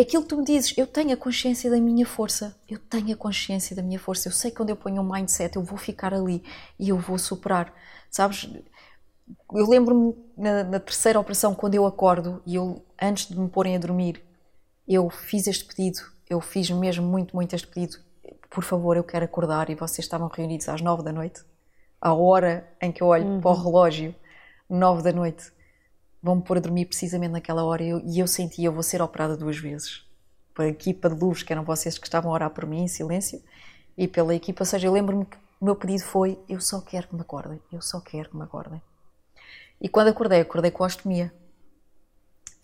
[0.00, 3.16] Aquilo que tu me dizes, eu tenho a consciência da minha força, eu tenho a
[3.16, 6.14] consciência da minha força, eu sei que quando eu ponho um mindset eu vou ficar
[6.14, 6.42] ali
[6.78, 7.72] e eu vou superar.
[8.10, 8.48] Sabes,
[9.52, 13.76] eu lembro-me na, na, terceira operação, quando eu acordo e eu, antes de me porem
[13.76, 14.22] a dormir,
[14.88, 17.98] eu fiz este pedido, eu fiz mesmo muito, muito este pedido.
[18.48, 21.42] Por favor, eu quero acordar e vocês estavam reunidos às nove da noite
[22.00, 23.40] a hora em que eu olho uhum.
[23.40, 23.62] para o uhum.
[23.62, 24.14] relógio,
[24.68, 25.52] nove da noite,
[26.22, 29.00] vão-me pôr a dormir precisamente naquela hora e eu, e eu senti, eu vou ser
[29.00, 30.04] operada duas vezes.
[30.54, 33.42] Pela equipa de luz, que eram vocês que estavam a orar por mim em silêncio,
[33.96, 37.08] e pela equipa, ou seja, eu lembro-me que o meu pedido foi, eu só quero
[37.08, 38.80] que me acordem, eu só quero que me acordem.
[39.80, 41.32] E quando acordei, acordei com a ostomia.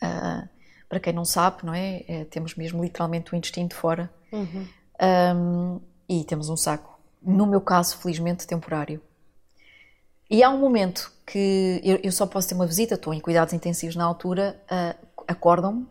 [0.03, 0.49] Uh,
[0.89, 2.05] para quem não sabe, não é?
[2.07, 2.25] é?
[2.25, 4.11] Temos mesmo literalmente o intestino de fora.
[4.31, 4.67] Uhum.
[5.01, 6.99] Um, e temos um saco.
[7.23, 9.03] No meu caso, felizmente, temporário.
[10.29, 13.55] E há um momento que eu, eu, só posso ter uma visita, estou em cuidados
[13.55, 15.87] intensivos na altura, uh, acordam-me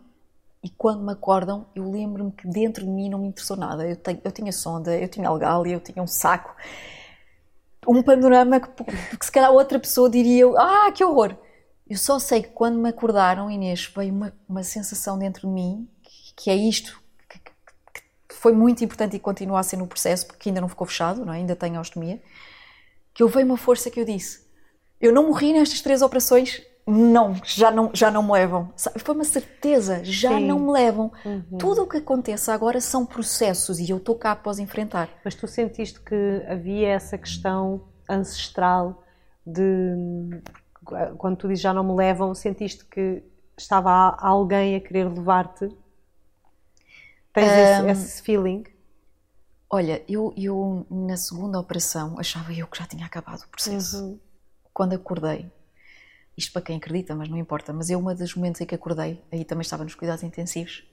[0.62, 3.88] e quando me acordam eu lembro-me que dentro de mim não me interessou nada.
[3.88, 6.54] Eu, tenho, eu tinha sonda, eu tinha algália, eu tinha um saco,
[7.86, 8.84] um panorama que,
[9.16, 11.36] que se calhar outra pessoa diria, ah, que horror!
[11.88, 15.88] Eu só sei que quando me acordaram, Inês, veio uma, uma sensação dentro de mim
[16.02, 20.26] que, que é isto, que, que, foi muito importante e continua a ser no processo,
[20.26, 21.36] porque ainda não ficou fechado, não é?
[21.36, 22.20] ainda tenho a ostomia
[23.16, 24.46] que eu veio uma força que eu disse:
[25.00, 28.72] eu não morri nestas três operações, não, já não, já não me levam.
[28.98, 30.46] Foi uma certeza, já Sim.
[30.46, 31.10] não me levam.
[31.24, 31.58] Uhum.
[31.58, 35.08] Tudo o que aconteça agora são processos e eu estou cá após enfrentar.
[35.24, 39.02] Mas tu sentiste que havia essa questão ancestral
[39.44, 39.94] de
[41.18, 43.22] quando tu dizes já não me levam, sentiste que
[43.58, 45.68] estava alguém a querer levar-te?
[47.32, 48.64] Tens um, esse, esse feeling?
[49.68, 54.04] Olha, eu, eu na segunda operação achava eu que já tinha acabado o processo.
[54.04, 54.20] Uhum.
[54.72, 55.50] Quando acordei,
[56.36, 59.22] isto para quem acredita, mas não importa, mas eu, uma dos momentos em que acordei,
[59.32, 60.84] aí também estava nos cuidados intensivos,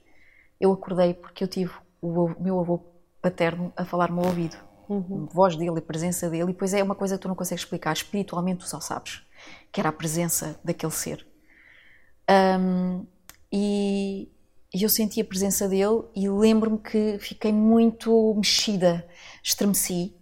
[0.60, 2.78] eu acordei porque eu tive o meu avô
[3.20, 4.56] paterno a falar no meu ouvido.
[4.88, 5.26] Uhum.
[5.26, 7.92] Voz dele, a presença dele, e depois é uma coisa que tu não consegues explicar,
[7.92, 9.22] espiritualmente tu só sabes,
[9.72, 11.26] que era a presença daquele ser.
[12.30, 13.06] Um,
[13.52, 14.30] e,
[14.74, 19.06] e eu senti a presença dele e lembro-me que fiquei muito mexida,
[19.40, 20.12] estremeci.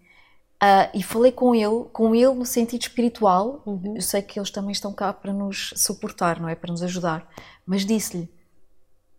[0.62, 3.62] Uh, e falei com ele, com ele no sentido espiritual.
[3.64, 3.96] Uhum.
[3.96, 6.54] Eu sei que eles também estão cá para nos suportar, não é?
[6.54, 7.26] Para nos ajudar.
[7.66, 8.30] Mas disse-lhe: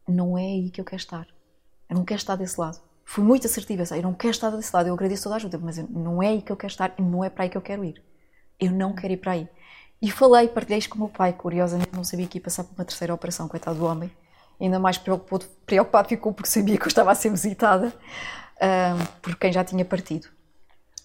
[0.07, 1.27] Não é aí que eu quero estar.
[1.89, 2.79] Eu não quero estar desse lado.
[3.03, 4.87] Fui muito assertiva, eu não quero estar desse lado.
[4.87, 7.23] Eu agradeço toda a ajuda, mas não é aí que eu quero estar e não
[7.23, 8.01] é para aí que eu quero ir.
[8.59, 9.49] Eu não quero ir para aí.
[10.01, 11.33] E falei, partilhei isto com o meu pai.
[11.33, 14.11] Curiosamente, não sabia que ia passar por uma terceira operação, coitado do homem
[14.59, 17.93] ainda mais preocupado, preocupado ficou porque sabia que eu estava a ser visitada
[18.57, 20.27] uh, por quem já tinha partido.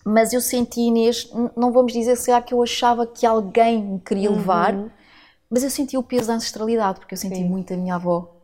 [0.04, 4.30] Mas eu senti, Inês, não vamos dizer se que eu achava que alguém me queria
[4.30, 4.90] levar, uhum.
[5.50, 7.44] mas eu senti o peso da ancestralidade, porque eu senti Sim.
[7.44, 8.34] muito a minha avó.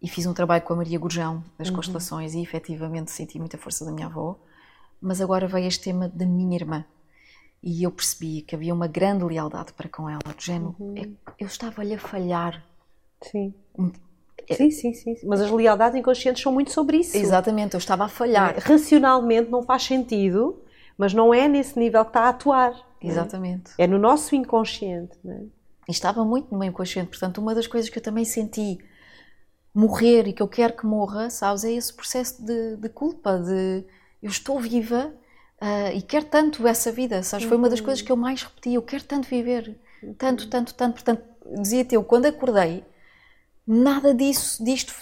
[0.00, 1.74] E fiz um trabalho com a Maria Gurjão, das uhum.
[1.74, 4.38] constelações, e efetivamente senti muita força da minha avó.
[5.00, 6.84] Mas agora veio este tema da minha irmã.
[7.62, 10.96] E eu percebi que havia uma grande lealdade para com ela, do género, uhum.
[10.96, 12.64] É, eu estava-lhe a falhar
[13.22, 13.54] Sim.
[14.48, 14.54] É.
[14.54, 15.16] Sim, sim, sim.
[15.24, 17.16] Mas as lealdades inconscientes são muito sobre isso.
[17.16, 18.56] Exatamente, eu estava a falhar.
[18.56, 20.62] É, racionalmente não faz sentido,
[20.96, 22.74] mas não é nesse nível que está a atuar.
[23.00, 23.72] Exatamente.
[23.76, 25.16] É, é no nosso inconsciente.
[25.26, 25.42] É?
[25.88, 27.10] E estava muito no meu inconsciente.
[27.10, 28.78] Portanto, uma das coisas que eu também senti
[29.74, 33.84] morrer e que eu quero que morra, sabes, é esse processo de, de culpa, de
[34.22, 35.12] eu estou viva
[35.62, 37.46] uh, e quero tanto essa vida, sabes?
[37.46, 37.84] Foi uma das uhum.
[37.84, 39.78] coisas que eu mais repeti, eu quero tanto viver,
[40.16, 40.94] tanto, tanto, tanto.
[40.94, 41.22] Portanto,
[41.60, 42.84] dizia-te eu, quando acordei,
[43.68, 44.94] nada disso, disto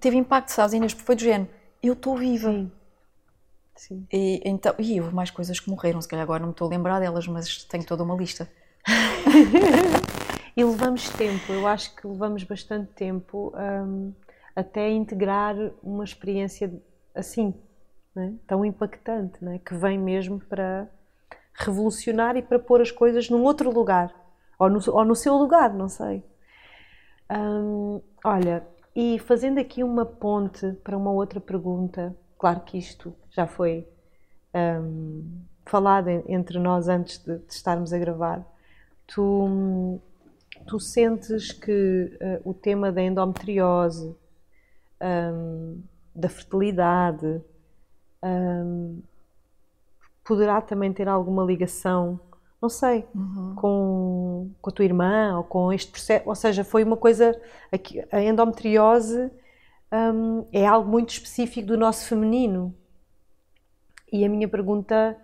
[0.00, 0.92] teve impacto, sabes, Inês?
[0.92, 1.50] Foi do género,
[1.82, 2.66] eu estou viva.
[3.76, 4.06] Sim.
[4.10, 6.70] E, então, e houve mais coisas que morreram, se calhar agora não me estou a
[6.70, 8.48] lembrar delas, mas tenho toda uma lista.
[10.56, 14.12] e levamos tempo, eu acho que levamos bastante tempo um,
[14.54, 16.72] até integrar uma experiência
[17.14, 17.52] assim,
[18.14, 18.32] né?
[18.46, 19.60] tão impactante, né?
[19.64, 20.88] que vem mesmo para
[21.52, 24.14] revolucionar e para pôr as coisas num outro lugar,
[24.58, 26.22] ou no, ou no seu lugar, não sei.
[28.24, 33.86] Olha, e fazendo aqui uma ponte para uma outra pergunta, claro que isto já foi
[35.66, 38.46] falado entre nós antes de, de, estarmos a gravar.
[39.06, 40.00] Tu,
[40.66, 44.16] tu sentes que uh, o tema da endometriose,
[45.02, 45.82] um,
[46.14, 47.40] da fertilidade,
[48.22, 49.02] um,
[50.24, 52.18] poderá também ter alguma ligação
[52.60, 53.54] não sei, uhum.
[53.54, 56.28] com, com a tua irmã ou com este processo.
[56.28, 57.38] Ou seja, foi uma coisa.
[57.70, 59.30] Aqui, a endometriose
[59.92, 62.74] um, é algo muito específico do nosso feminino.
[64.12, 65.16] E a minha pergunta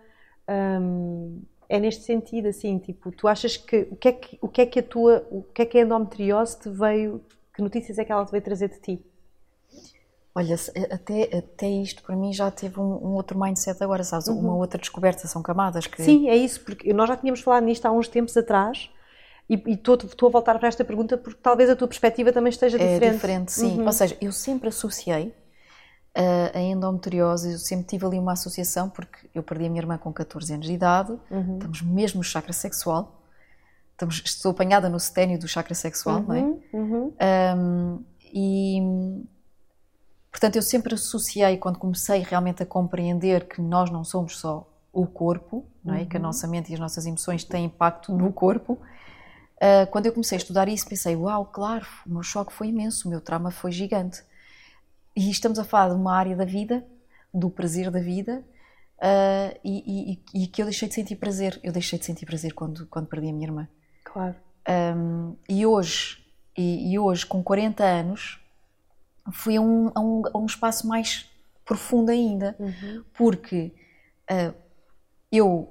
[0.81, 4.61] um, é neste sentido, assim, tipo, tu achas que o que é que, o que,
[4.61, 8.05] é que a tua, o que é que a endometriose te veio, que notícias é
[8.05, 9.12] que ela te veio trazer de ti?
[10.35, 10.57] Olha,
[10.91, 14.29] até, até isto para mim já teve um, um outro mindset agora, sabes?
[14.29, 14.39] Uhum.
[14.39, 16.03] Uma outra descoberta, são camadas que.
[16.03, 18.89] Sim, é isso, porque nós já tínhamos falado nisto há uns tempos atrás
[19.49, 23.05] e estou a voltar para esta pergunta porque talvez a tua perspectiva também esteja diferente.
[23.05, 23.79] É diferente, sim.
[23.79, 23.87] Uhum.
[23.87, 25.35] Ou seja, eu sempre associei
[26.15, 29.99] a, a endometriose, eu sempre tive ali uma associação porque eu perdi a minha irmã
[29.99, 31.55] com 14 anos de idade, uhum.
[31.55, 33.23] estamos mesmo no chakra sexual,
[33.91, 36.41] estamos, estou apanhada no seténio do chakra sexual, não é?
[36.41, 37.13] Um, uhum.
[37.21, 38.05] uhum.
[38.33, 38.81] e
[40.33, 45.07] Portanto, eu sempre associei, quando comecei realmente a compreender que nós não somos só o
[45.07, 46.01] corpo, não é?
[46.01, 46.07] Uhum.
[46.07, 46.27] que a uhum.
[46.27, 48.81] nossa mente e as nossas emoções têm impacto no corpo.
[49.57, 53.07] Uh, quando eu comecei a estudar isso, pensei: uau, claro, o meu choque foi imenso,
[53.07, 54.23] o meu trauma foi gigante.
[55.15, 56.83] E estamos a falar de uma área da vida,
[57.33, 58.43] do prazer da vida,
[58.99, 61.61] uh, e, e, e, que eu deixei de sentir prazer.
[61.63, 63.69] Eu deixei de sentir prazer quando, quando perdi a minha irmã.
[64.03, 64.35] Claro.
[64.97, 66.25] Um, e hoje,
[66.57, 68.42] e, e hoje, com 40 anos,
[69.31, 71.31] fui a um, a um, a um espaço mais
[71.65, 73.05] profundo ainda, uhum.
[73.15, 73.73] porque
[74.31, 74.55] uh,
[75.31, 75.69] eu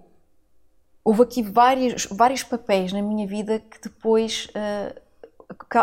[1.03, 5.01] houve aqui vários, vários papéis na minha vida que depois uh,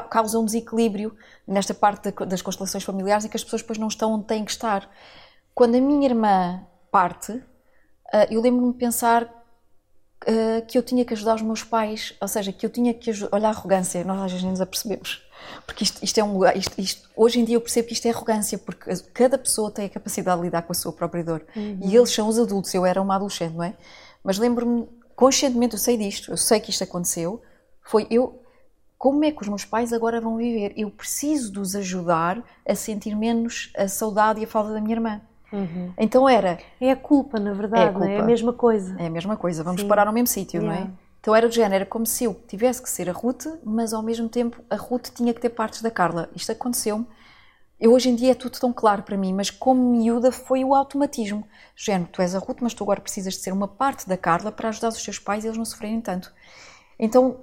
[0.09, 4.27] causam desequilíbrio nesta parte das constelações familiares e que as pessoas depois não estão onde
[4.27, 4.89] têm que estar.
[5.55, 7.45] Quando a minha irmã parte, uh,
[8.31, 9.37] eu lembro-me de pensar
[10.67, 13.37] que eu tinha que ajudar os meus pais, ou seja, que eu tinha que ajudar.
[13.37, 15.25] Olha a arrogância, nós às vezes nos apercebemos.
[15.66, 16.57] Porque isto, isto é um lugar.
[16.57, 19.87] Isto, isto, hoje em dia eu percebo que isto é arrogância, porque cada pessoa tem
[19.87, 21.44] a capacidade de lidar com a sua própria dor.
[21.55, 21.79] Uhum.
[21.83, 23.74] E eles são os adultos, eu era uma adolescente, não é?
[24.22, 27.42] Mas lembro-me, conscientemente, eu sei disto, eu sei que isto aconteceu.
[27.83, 28.42] Foi eu.
[28.96, 30.72] Como é que os meus pais agora vão viver?
[30.77, 34.96] Eu preciso de os ajudar a sentir menos a saudade e a falta da minha
[34.96, 35.20] irmã.
[35.53, 35.92] Uhum.
[35.96, 36.59] Então era.
[36.81, 38.09] É a culpa, na verdade, é a, culpa.
[38.09, 38.96] É a mesma coisa.
[38.98, 39.88] É a mesma coisa, vamos Sim.
[39.88, 40.81] parar no mesmo sítio, yeah.
[40.81, 41.08] não é?
[41.29, 44.03] Então era do género, era como se eu tivesse que ser a Ruth, mas ao
[44.03, 46.31] mesmo tempo a Ruth tinha que ter partes da Carla.
[46.35, 47.07] Isto aconteceu-me.
[47.79, 50.75] Eu hoje em dia é tudo tão claro para mim, mas como miúda foi o
[50.75, 51.47] automatismo.
[51.77, 54.51] Género, tu és a Ruth, mas tu agora precisas de ser uma parte da Carla
[54.51, 56.33] para ajudar os teus pais e eles não sofrerem tanto.
[56.99, 57.41] Então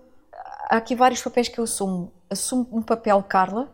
[0.68, 2.12] há aqui vários papéis que eu assumo.
[2.28, 3.72] Assumo um papel Carla,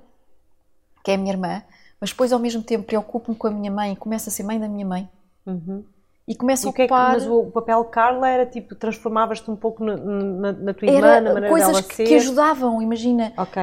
[1.05, 1.63] que é a minha irmã,
[2.01, 4.59] mas depois ao mesmo tempo preocupo-me com a minha mãe e começo a ser mãe
[4.59, 5.09] da minha mãe.
[5.45, 5.85] Uhum.
[6.27, 7.15] E começo e a ocupar...
[7.15, 10.87] É que, mas o papel Carla era tipo, transformavas-te um pouco na, na, na tua
[10.87, 12.03] irmã, era na maneira coisas dela que, ser?
[12.05, 13.33] que ajudavam, imagina.
[13.37, 13.61] Ok.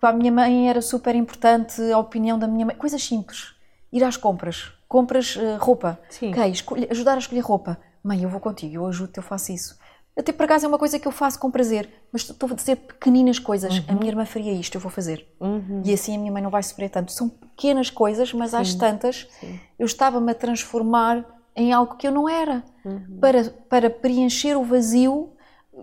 [0.00, 2.76] Para a minha mãe era super importante a opinião da minha mãe.
[2.76, 3.54] Coisas simples.
[3.92, 4.72] Ir às compras.
[4.86, 5.98] Compras uh, roupa.
[6.08, 6.30] Sim.
[6.30, 7.78] Okay, escolher, ajudar a escolher roupa.
[8.02, 9.76] Mãe, eu vou contigo, eu ajudo-te, eu faço isso.
[10.16, 12.76] Até por acaso é uma coisa que eu faço com prazer, mas estou a dizer
[12.76, 13.78] pequeninas coisas.
[13.78, 13.84] Uhum.
[13.88, 15.28] A minha irmã faria isto, eu vou fazer.
[15.38, 15.82] Uhum.
[15.84, 17.12] E assim a minha mãe não vai sofrer tanto.
[17.12, 18.56] São pequenas coisas, mas Sim.
[18.56, 19.60] às tantas Sim.
[19.78, 21.24] eu estava-me a transformar
[21.58, 23.18] em algo que eu não era, uhum.
[23.20, 25.32] para, para preencher o vazio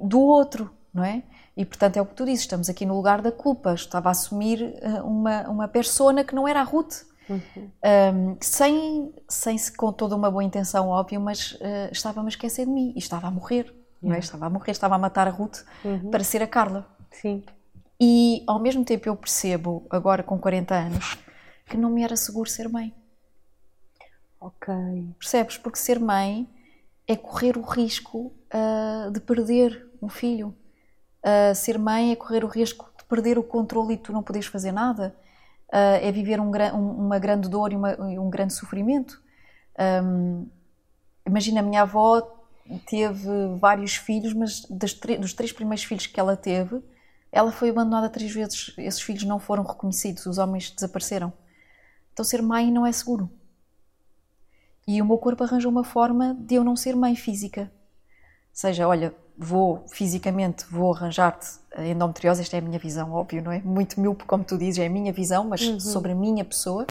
[0.01, 1.21] do outro, não é?
[1.55, 3.73] E portanto é o que tu dizes, estamos aqui no lugar da culpa.
[3.73, 7.03] Estava a assumir eh, uma, uma persona que não era a Ruth.
[7.29, 7.71] Uhum.
[8.33, 12.71] Um, sem, sem com toda uma boa intenção, óbvio, mas uh, estava-me a esquecer de
[12.71, 14.19] mim e estava a morrer, não é?
[14.19, 16.11] Estava a morrer, estava a matar a Ruth uhum.
[16.11, 16.85] para ser a Carla.
[17.11, 17.43] Sim.
[17.99, 21.17] E ao mesmo tempo eu percebo, agora com 40 anos,
[21.65, 22.93] que não me era seguro ser mãe.
[24.39, 24.74] Ok.
[25.19, 25.58] Percebes?
[25.58, 26.48] Porque ser mãe
[27.08, 30.56] é correr o risco uh, de perder um filho.
[31.24, 34.45] Uh, ser mãe é correr o risco de perder o controle e tu não podes
[34.45, 35.15] fazer nada.
[35.69, 39.21] Uh, é viver um, um, uma grande dor e uma, um grande sofrimento.
[40.04, 40.48] Um,
[41.26, 42.21] imagina, a minha avó
[42.88, 46.82] teve vários filhos, mas dos três primeiros filhos que ela teve,
[47.32, 48.74] ela foi abandonada três vezes.
[48.78, 51.34] Esses filhos não foram reconhecidos, os homens desapareceram.
[52.13, 53.30] Então, ser mãe não é seguro.
[54.88, 57.71] E o meu corpo arranjou uma forma de eu não ser mãe física.
[58.54, 63.52] Seja, olha, vou fisicamente, vou arranjar-te a endometriose, esta é a minha visão, óbvio, não
[63.52, 63.60] é?
[63.62, 65.80] Muito míope, como tu dizes, é a minha visão, mas uhum.
[65.80, 66.86] sobre a minha pessoa.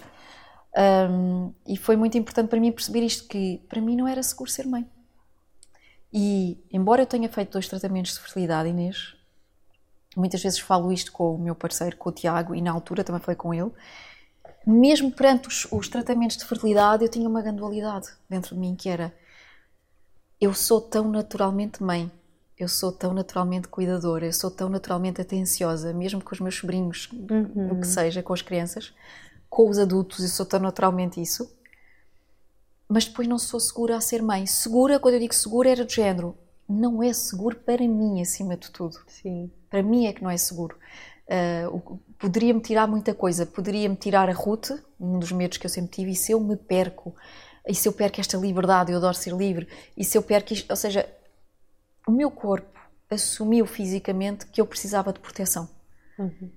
[0.76, 4.50] Um, e foi muito importante para mim perceber isto, que para mim não era seguro
[4.50, 4.86] ser mãe.
[6.12, 9.16] E, embora eu tenha feito dois tratamentos de fertilidade, Inês,
[10.16, 13.20] muitas vezes falo isto com o meu parceiro, com o Tiago, e na altura também
[13.20, 13.70] falei com ele,
[14.66, 18.74] mesmo perante os, os tratamentos de fertilidade, eu tinha uma grande dualidade dentro de mim,
[18.74, 19.14] que era
[20.40, 22.10] eu sou tão naturalmente mãe,
[22.58, 27.08] eu sou tão naturalmente cuidadora, eu sou tão naturalmente atenciosa, mesmo com os meus sobrinhos,
[27.12, 27.72] uhum.
[27.72, 28.92] o que seja, com as crianças,
[29.48, 31.50] com os adultos, eu sou tão naturalmente isso.
[32.88, 34.46] Mas depois não sou segura a ser mãe.
[34.46, 36.36] Segura, quando eu digo segura, era do género.
[36.68, 38.98] Não é seguro para mim, acima de tudo.
[39.06, 39.50] Sim.
[39.70, 40.76] Para mim é que não é seguro.
[41.28, 43.44] Uh, Poderia-me tirar muita coisa.
[43.44, 46.56] Poderia-me tirar a Ruth, um dos medos que eu sempre tive, e se eu me
[46.56, 47.14] perco,
[47.68, 50.70] e se eu perco esta liberdade, eu adoro ser livre, e se eu perco isto,
[50.70, 51.06] ou seja,
[52.06, 52.78] o meu corpo
[53.10, 55.68] assumiu fisicamente que eu precisava de proteção.
[56.18, 56.50] Uhum.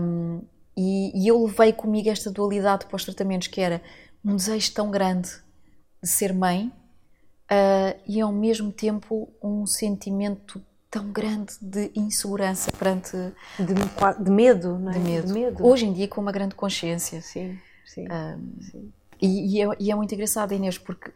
[0.00, 0.42] Um,
[0.76, 3.82] e, e, eu levei comigo esta dualidade para os tratamentos, que era
[4.24, 5.30] um desejo tão grande
[6.02, 6.72] de ser mãe
[7.50, 13.16] uh, e ao mesmo tempo um sentimento tão grande de insegurança perante
[13.58, 14.94] de, de medo, não é?
[14.94, 15.26] De medo.
[15.26, 15.66] de medo.
[15.66, 17.20] Hoje em dia com uma grande consciência.
[17.20, 18.06] Sim, sim.
[18.10, 18.92] Um, sim.
[19.20, 21.12] E, e, é, e, é, muito engraçado, Inês, porque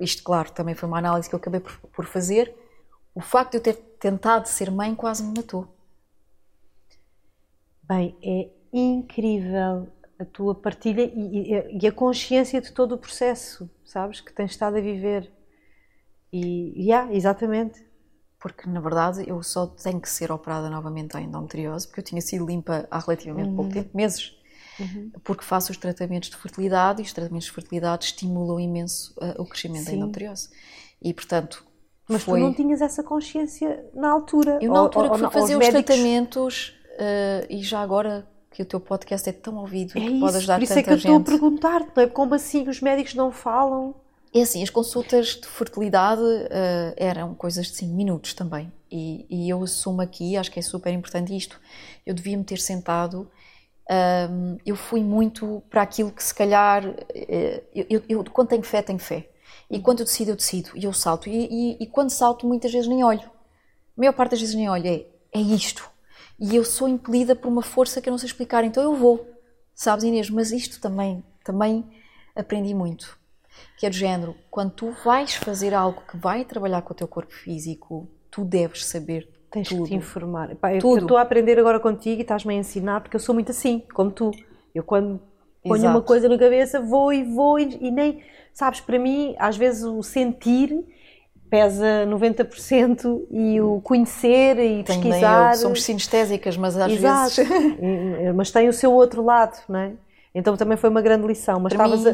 [0.00, 2.54] isto, claro, também foi uma análise que eu acabei por, por fazer.
[3.14, 5.68] O facto de eu ter tentado ser mãe quase me matou.
[7.82, 9.86] Bem, é incrível
[10.18, 14.76] a tua partilha e, e, a consciência de todo o processo, sabes, que tens estado
[14.76, 15.30] a viver.
[16.32, 17.84] E, yeah, exatamente.
[18.44, 22.20] Porque, na verdade, eu só tenho que ser operada novamente à endometriose, porque eu tinha
[22.20, 23.56] sido limpa há relativamente uhum.
[23.56, 24.36] pouco tempo, meses.
[24.78, 25.10] Uhum.
[25.24, 29.46] Porque faço os tratamentos de fertilidade e os tratamentos de fertilidade estimulam imenso uh, o
[29.46, 29.92] crescimento Sim.
[29.92, 30.50] da endometriose.
[31.00, 31.64] E, portanto,
[32.06, 32.38] mas foi...
[32.38, 34.58] tu não tinhas essa consciência na altura.
[34.60, 35.84] Eu na altura ou, que fui fazer os médicos...
[35.86, 40.58] tratamentos uh, e já agora que o teu podcast é tão ouvido é pode ajudar
[40.58, 40.58] tanta gente.
[40.58, 42.06] Por isso é que eu estou a perguntar, não é?
[42.08, 43.94] Como assim os médicos não falam?
[44.34, 48.72] É assim, as consultas de fertilidade uh, eram coisas de 5 minutos também.
[48.90, 51.60] E, e, eu assumo aqui, acho que é super importante isto,
[52.04, 53.30] eu devia me ter sentado.
[54.30, 56.84] Um, eu fui muito para aquilo que se calhar.
[56.84, 59.28] Uh, eu, eu, eu, quando tenho fé, tenho fé.
[59.70, 60.70] E quando eu decido, eu decido.
[60.74, 61.28] E eu salto.
[61.28, 63.30] E, e, e quando salto, muitas vezes nem olho.
[63.96, 64.86] A maior parte das vezes nem olho.
[64.86, 65.94] É, é isto
[66.38, 69.26] e eu sou impelida por uma força que eu não sei explicar, então eu vou,
[69.74, 70.30] sabes Inês?
[70.30, 71.84] Mas isto também, também
[72.34, 73.18] aprendi muito,
[73.76, 77.08] que é do género, quando tu vais fazer algo que vai trabalhar com o teu
[77.08, 79.84] corpo físico, tu deves saber Tens tudo.
[79.84, 80.54] que te informar.
[80.56, 83.50] Pá, eu, estou a aprender agora contigo e estás-me a ensinar, porque eu sou muito
[83.50, 84.30] assim, como tu.
[84.74, 85.20] Eu quando
[85.62, 85.96] ponho Exato.
[85.96, 88.22] uma coisa na cabeça, vou e vou e, e nem...
[88.52, 90.84] Sabes, para mim, às vezes o sentir
[91.50, 95.52] pesa 90% e o conhecer e pesquisar.
[95.52, 95.58] Eu.
[95.58, 97.36] Somos sinestésicas, mas às Exato.
[97.36, 98.34] vezes.
[98.34, 99.92] mas tem o seu outro lado, não é?
[100.34, 101.60] Então também foi uma grande lição.
[101.60, 102.04] Mas estavas,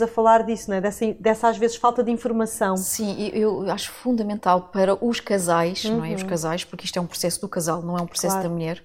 [0.00, 0.80] a, a falar disso, não é?
[0.80, 2.76] Dessa, dessa às vezes falta de informação.
[2.76, 5.96] Sim, eu acho fundamental para os casais, uhum.
[5.96, 6.14] não é?
[6.14, 6.28] Os uhum.
[6.28, 8.48] casais, porque isto é um processo do casal, não é um processo claro.
[8.48, 8.84] da mulher.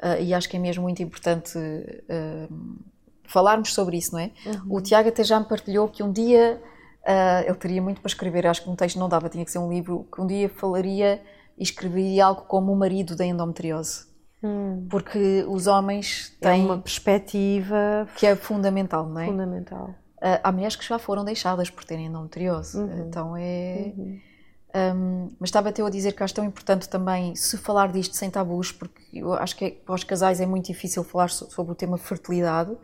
[0.00, 2.78] Uh, e acho que é mesmo muito importante uh,
[3.24, 4.30] falarmos sobre isso, não é?
[4.46, 4.76] Uhum.
[4.76, 6.62] O Tiago até já me partilhou que um dia
[7.02, 9.58] Uh, ele teria muito para escrever, acho que um texto não dava, tinha que ser
[9.58, 11.20] um livro que um dia falaria
[11.58, 14.06] e escreveria algo como o marido da endometriose.
[14.42, 14.86] Hum.
[14.90, 16.62] Porque os homens têm.
[16.62, 18.08] É uma perspectiva.
[18.16, 19.26] que é fundamental, não é?
[19.26, 19.94] Fundamental.
[20.18, 23.06] Uh, há mulheres que já foram deixadas por terem endometriose, uhum.
[23.06, 23.92] então é.
[23.96, 24.20] Uhum.
[24.74, 28.30] Um, mas estava até a dizer que acho tão importante também se falar disto sem
[28.30, 31.74] tabus, porque eu acho que é, para os casais é muito difícil falar sobre o
[31.74, 32.74] tema fertilidade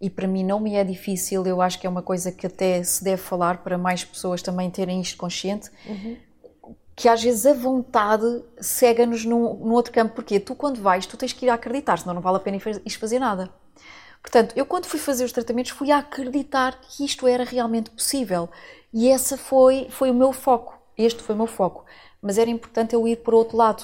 [0.00, 2.82] e para mim não me é difícil, eu acho que é uma coisa que até
[2.82, 6.16] se deve falar para mais pessoas também terem isto consciente, uhum.
[7.00, 11.16] Que às vezes a vontade cega-nos num, num, outro campo, porque tu quando vais, tu
[11.16, 13.48] tens que ir a acreditar, senão não vale a pena ir fazer nada.
[14.20, 18.50] Portanto, eu quando fui fazer os tratamentos fui a acreditar que isto era realmente possível
[18.92, 21.86] e essa foi, foi o meu foco, este foi o meu foco.
[22.20, 23.82] Mas era importante eu ir para o outro lado,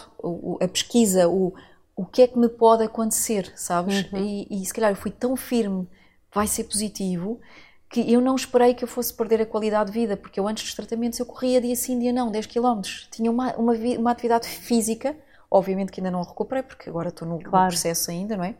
[0.60, 1.54] a pesquisa, o,
[1.96, 4.12] o que é que me pode acontecer, sabes?
[4.12, 4.18] Uhum.
[4.18, 5.88] E, e se calhar eu fui tão firme
[6.34, 7.40] vai ser positivo,
[7.88, 10.64] que eu não esperei que eu fosse perder a qualidade de vida, porque eu antes
[10.64, 12.80] dos tratamentos eu corria dia sim, dia não, 10 km.
[13.10, 15.16] Tinha uma, uma, uma atividade física,
[15.50, 17.66] obviamente que ainda não recuperei, porque agora estou no, claro.
[17.66, 18.56] no, processo ainda, não é?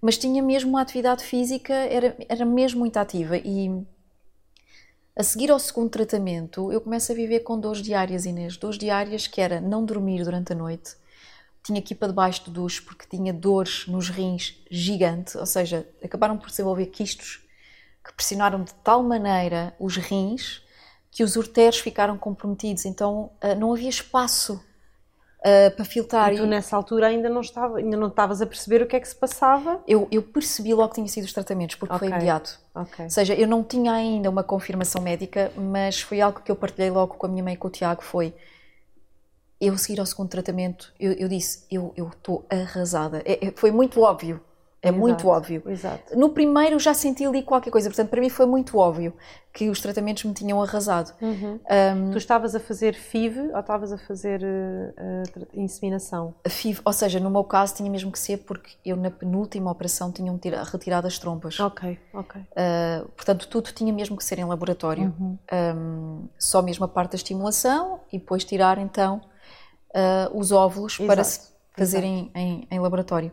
[0.00, 3.36] Mas tinha mesmo uma atividade física, era, era mesmo muito ativa.
[3.38, 3.84] E
[5.16, 8.56] a seguir ao segundo tratamento, eu começo a viver com dores diárias, Inês.
[8.56, 10.94] Dores diárias que era não dormir durante a noite,
[11.64, 16.48] tinha equipa debaixo do duche porque tinha dores nos rins gigante, ou seja, acabaram por
[16.48, 17.47] desenvolver quistos
[18.04, 20.62] que pressionaram de tal maneira os rins
[21.10, 24.54] que os urteres ficaram comprometidos, então uh, não havia espaço
[25.38, 26.32] uh, para filtrar.
[26.32, 29.00] E tu nessa altura ainda não, estava, ainda não estavas a perceber o que é
[29.00, 29.82] que se passava?
[29.86, 32.08] Eu, eu percebi logo que tinha sido os tratamentos, porque okay.
[32.08, 32.60] foi imediato.
[32.74, 33.06] Okay.
[33.06, 36.90] Ou seja, eu não tinha ainda uma confirmação médica, mas foi algo que eu partilhei
[36.90, 38.34] logo com a minha mãe e com o Tiago, foi
[39.60, 43.22] eu seguir ao segundo tratamento, eu, eu disse, eu estou arrasada.
[43.24, 44.40] É, é, foi muito óbvio.
[44.80, 45.62] É exato, muito óbvio.
[45.66, 46.16] Exato.
[46.16, 49.12] No primeiro já senti ali qualquer coisa, portanto, para mim foi muito óbvio
[49.52, 51.12] que os tratamentos me tinham arrasado.
[51.20, 51.58] Uhum.
[51.68, 56.32] Um, tu estavas a fazer FIV ou estavas a fazer uh, uh, inseminação?
[56.46, 60.12] FIV, ou seja, no meu caso tinha mesmo que ser porque eu na penúltima operação
[60.12, 60.38] tinham
[60.70, 61.58] retirado as trompas.
[61.58, 62.40] Ok, ok.
[62.40, 65.12] Uh, portanto, tudo tinha mesmo que ser em laboratório.
[65.18, 65.38] Uhum.
[65.52, 69.20] Um, só mesmo a parte da estimulação e depois tirar então
[70.32, 71.06] os óvulos Exato.
[71.06, 73.32] para se fazerem em, em laboratório.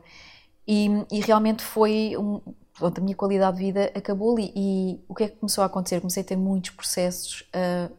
[0.67, 2.41] E, e realmente foi um,
[2.73, 4.51] pronto, a minha qualidade de vida acabou ali.
[4.55, 5.99] E o que é que começou a acontecer?
[5.99, 7.41] Comecei a ter muitos processos.
[7.41, 7.93] Uh,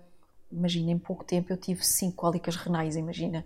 [0.50, 3.44] imagina, em pouco tempo eu tive cinco cólicas renais, imagina.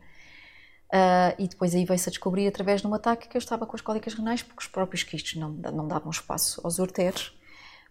[0.92, 3.76] Uh, e depois aí veio-se a descobrir através de um ataque que eu estava com
[3.76, 7.32] as cólicas renais porque os próprios quistos não, não davam espaço aos urteres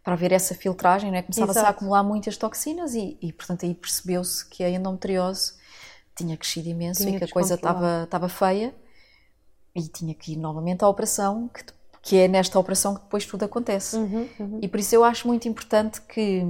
[0.03, 1.21] para haver essa filtragem, né?
[1.21, 5.53] começava-se a acumular muitas toxinas e, e portanto aí percebeu-se que a endometriose
[6.13, 8.75] tinha crescido imenso tinha e que a coisa estava feia
[9.75, 11.63] e tinha que ir novamente à operação, que,
[12.01, 13.95] que é nesta operação que depois tudo acontece.
[13.97, 14.59] Uhum, uhum.
[14.61, 16.45] E por isso eu acho muito importante que,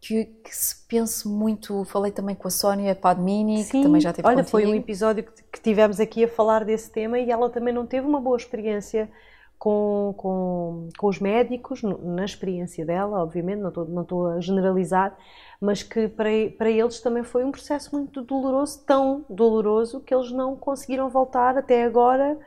[0.00, 1.84] que, que, se pense muito.
[1.84, 4.50] Falei também com a Sónia Padmini, Sim, que também já teve Olha, contigo.
[4.50, 7.86] foi um episódio que, que tivemos aqui a falar desse tema e ela também não
[7.86, 9.10] teve uma boa experiência
[9.58, 15.16] com, com, com os médicos, na experiência dela, obviamente, não estou, não estou a generalizar,
[15.60, 16.28] mas que para,
[16.58, 21.56] para eles também foi um processo muito doloroso, tão doloroso que eles não conseguiram voltar
[21.56, 22.38] até agora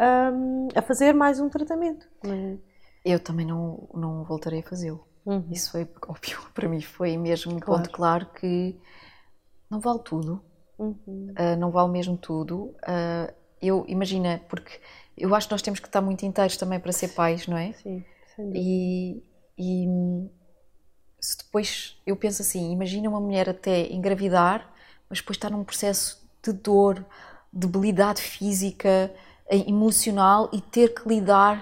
[0.00, 2.08] um, a fazer mais um tratamento.
[3.04, 5.06] Eu também não, não voltarei a fazê-lo.
[5.24, 5.44] Uhum.
[5.50, 6.38] Isso foi óbvio.
[6.54, 7.82] Para mim foi mesmo um claro.
[7.82, 8.76] ponto claro que
[9.70, 10.42] não vale tudo.
[10.78, 11.34] Uhum.
[11.38, 12.74] Uh, não vale mesmo tudo.
[12.82, 14.80] Uh, eu imagina, porque
[15.16, 17.72] eu acho que nós temos que estar muito inteiros também para ser pais, não é?
[17.74, 18.04] Sim,
[18.54, 19.22] e,
[19.58, 19.86] e
[21.20, 24.70] se depois eu penso assim, imagina uma mulher até engravidar,
[25.08, 27.04] mas depois estar num processo de dor,
[27.52, 29.12] debilidade física,
[29.48, 31.58] eh, emocional e ter que lidar,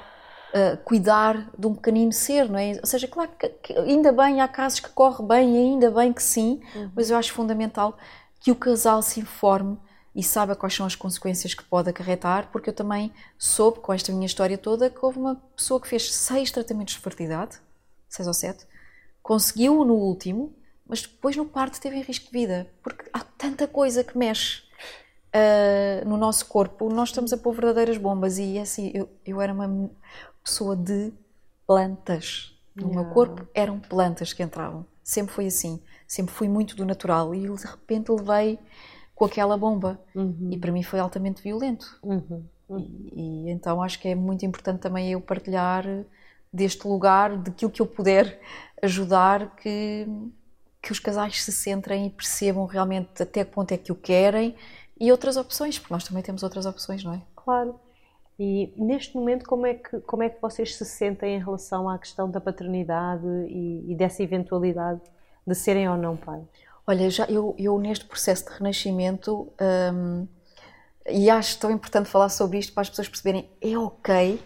[0.54, 2.72] uh, cuidar de um pequenino ser, não é?
[2.80, 6.22] Ou seja, claro que, que, ainda bem, há casos que corre bem, ainda bem que
[6.22, 6.90] sim, uhum.
[6.94, 7.96] mas eu acho fundamental
[8.40, 9.78] que o casal se informe
[10.14, 14.12] e saiba quais são as consequências que pode acarretar, porque eu também soube com esta
[14.12, 17.58] minha história toda que houve uma pessoa que fez seis tratamentos de fertilidade,
[18.08, 18.66] seis ou sete,
[19.22, 20.54] conseguiu no último,
[20.86, 24.62] mas depois no parto teve em risco de vida, porque há tanta coisa que mexe
[25.34, 29.52] uh, no nosso corpo, nós estamos a pôr verdadeiras bombas e assim, eu, eu era
[29.52, 29.90] uma
[30.44, 31.12] pessoa de
[31.66, 32.52] plantas.
[32.76, 33.02] No yeah.
[33.02, 34.84] meu corpo eram plantas que entravam.
[35.02, 35.80] Sempre foi assim.
[36.06, 38.58] Sempre fui muito do natural e de repente levei
[39.14, 40.00] com aquela bomba.
[40.14, 40.48] Uhum.
[40.50, 41.98] E para mim foi altamente violento.
[42.02, 42.44] Uhum.
[42.68, 43.08] Uhum.
[43.12, 45.84] E, e, então acho que é muito importante também eu partilhar
[46.52, 48.40] deste lugar, daquilo que eu puder
[48.82, 50.06] ajudar que,
[50.80, 54.54] que os casais se centrem e percebam realmente até que ponto é que o querem
[54.98, 57.22] e outras opções, porque nós também temos outras opções, não é?
[57.34, 57.74] Claro.
[58.38, 61.98] E neste momento, como é que, como é que vocês se sentem em relação à
[61.98, 65.00] questão da paternidade e, e dessa eventualidade
[65.46, 66.44] de serem ou não pais?
[66.86, 69.52] Olha, já eu, eu neste processo de renascimento,
[69.92, 70.26] hum,
[71.08, 74.40] e acho tão importante falar sobre isto para as pessoas perceberem, é ok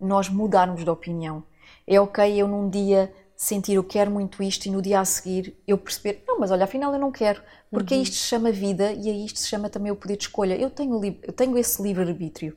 [0.00, 1.44] nós mudarmos de opinião.
[1.86, 5.56] É ok eu num dia sentir eu quero muito isto e no dia a seguir
[5.66, 8.02] eu perceber, não, mas olha, afinal eu não quero, porque uhum.
[8.02, 10.54] isto se chama vida e a isto se chama também o poder de escolha.
[10.54, 12.56] Eu tenho, eu tenho esse livre-arbítrio.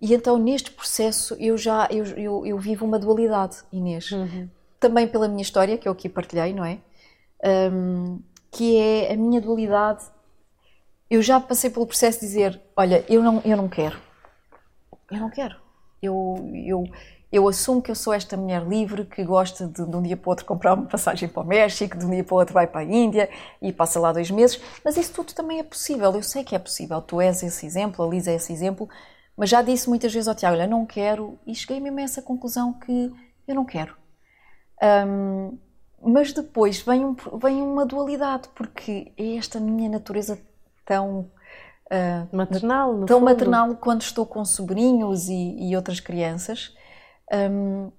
[0.00, 4.10] E então neste processo eu já eu, eu, eu vivo uma dualidade, Inês.
[4.10, 4.48] Uhum.
[4.78, 6.78] Também pela minha história, que eu aqui partilhei, não é?
[7.72, 8.20] Um,
[8.50, 10.04] que é a minha dualidade.
[11.08, 13.98] Eu já passei pelo processo de dizer, olha, eu não, eu não quero.
[15.10, 15.56] Eu não quero.
[16.02, 16.36] Eu,
[16.66, 16.84] eu,
[17.32, 20.28] eu assumo que eu sou esta mulher livre que gosta de, de um dia para
[20.28, 22.66] o outro comprar uma passagem para o México, de um dia para o outro vai
[22.66, 23.28] para a Índia
[23.60, 26.12] e passa lá dois meses, mas isso tudo também é possível.
[26.12, 27.00] Eu sei que é possível.
[27.02, 28.88] Tu és esse exemplo, a Lisa é esse exemplo,
[29.36, 32.22] mas já disse muitas vezes ao Tiago: olha, não quero, e cheguei mesmo a essa
[32.22, 33.12] conclusão que
[33.46, 33.96] eu não quero.
[34.82, 35.58] Um,
[36.02, 40.40] mas depois vem, um, vem uma dualidade, porque é esta minha natureza
[40.84, 41.30] tão.
[41.92, 43.24] Uh, maternal, tão fundo.
[43.24, 46.72] maternal quando estou com sobrinhos e, e outras crianças.
[47.32, 47.90] Um,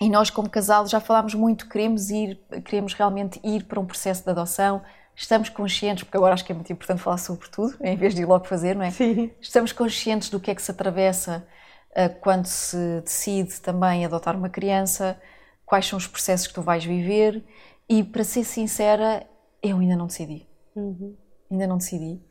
[0.00, 4.22] e nós, como casal, já falámos muito, queremos ir, queremos realmente ir para um processo
[4.22, 4.80] de adoção,
[5.14, 8.22] estamos conscientes, porque agora acho que é muito importante falar sobre tudo, em vez de
[8.22, 8.92] ir logo fazer, não é?
[8.92, 9.32] Sim.
[9.40, 11.44] Estamos conscientes do que é que se atravessa
[11.90, 15.20] uh, quando se decide também adotar uma criança,
[15.68, 17.44] quais são os processos que tu vais viver
[17.86, 19.26] e, para ser sincera,
[19.62, 20.46] eu ainda não decidi.
[20.74, 21.14] Uhum.
[21.50, 22.22] Ainda não decidi.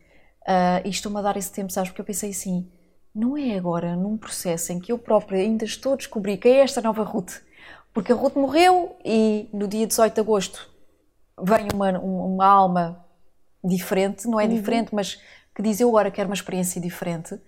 [0.42, 1.92] Uh, e estou-me a dar esse tempo, sabes?
[1.92, 2.68] Porque eu pensei assim,
[3.14, 6.60] não é agora num processo em que eu própria ainda estou a descobrir quem é
[6.62, 7.42] esta nova Ruth.
[7.94, 10.70] Porque a Ruth morreu e no dia 18 de agosto
[11.40, 13.06] vem uma, uma alma
[13.64, 14.54] diferente, não é uhum.
[14.54, 15.22] diferente, mas
[15.56, 17.40] que diz eu agora quero uma experiência diferente.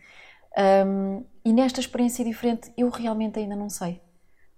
[0.85, 4.01] Um, e nesta experiência diferente eu realmente ainda não sei.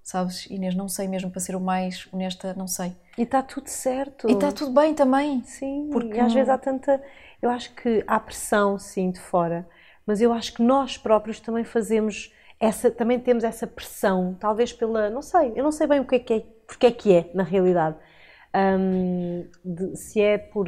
[0.03, 2.95] Sabes, Inês, não sei mesmo, para ser o mais honesta, não sei.
[3.17, 4.29] E está tudo certo.
[4.29, 5.43] E está tudo bem também.
[5.43, 7.01] Sim, porque às vezes há tanta.
[7.41, 9.67] Eu acho que há pressão, sim, de fora,
[10.05, 12.89] mas eu acho que nós próprios também fazemos essa.
[12.89, 15.09] Também temos essa pressão, talvez pela.
[15.09, 17.29] Não sei, eu não sei bem o que é que é, porque é que é,
[17.33, 17.95] na realidade.
[18.53, 20.67] Um, de, se é por,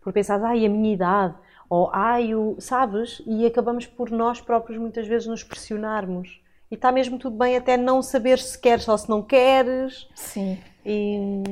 [0.00, 1.34] por pensar, ai, a minha idade,
[1.70, 2.56] ou ai, o.
[2.58, 3.22] Sabes?
[3.24, 7.76] E acabamos por nós próprios muitas vezes nos pressionarmos e está mesmo tudo bem até
[7.76, 10.08] não saber se queres ou se não queres.
[10.14, 10.58] Sim.
[10.84, 11.42] E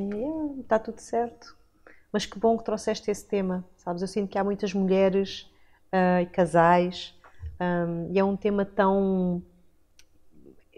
[0.61, 1.55] está tudo certo.
[2.11, 4.01] Mas que bom que trouxeste esse tema, sabes?
[4.01, 5.49] Eu sinto que há muitas mulheres
[5.91, 7.15] uh, e casais
[7.59, 9.41] um, e é um tema tão...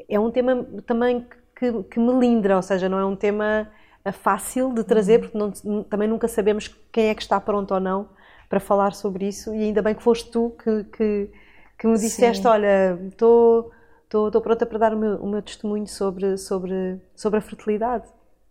[0.08, 1.26] É um tema também
[1.56, 3.72] que, que melindra, ou seja, não é um tema
[4.04, 7.80] ah, fácil de trazer, porque não, também nunca sabemos quem é que está pronto ou
[7.80, 8.10] não
[8.48, 11.32] para falar sobre isso e ainda bem que foste tu que, que,
[11.80, 12.48] que me disseste, Sim.
[12.48, 13.72] olha, estou
[14.06, 18.06] estou, estou pronta para dar o meu, o meu testemunho sobre, sobre, sobre a fertilidade.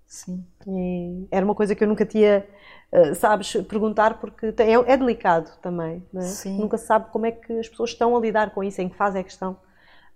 [0.07, 0.45] Sim.
[0.67, 2.47] E era uma coisa que eu nunca tinha,
[2.93, 6.05] uh, sabes, perguntar porque é, é, delicado também.
[6.15, 6.21] É?
[6.21, 6.59] Sim.
[6.59, 8.97] Nunca se sabe como é que as pessoas estão a lidar com isso, em que
[8.97, 9.57] fase é que estão.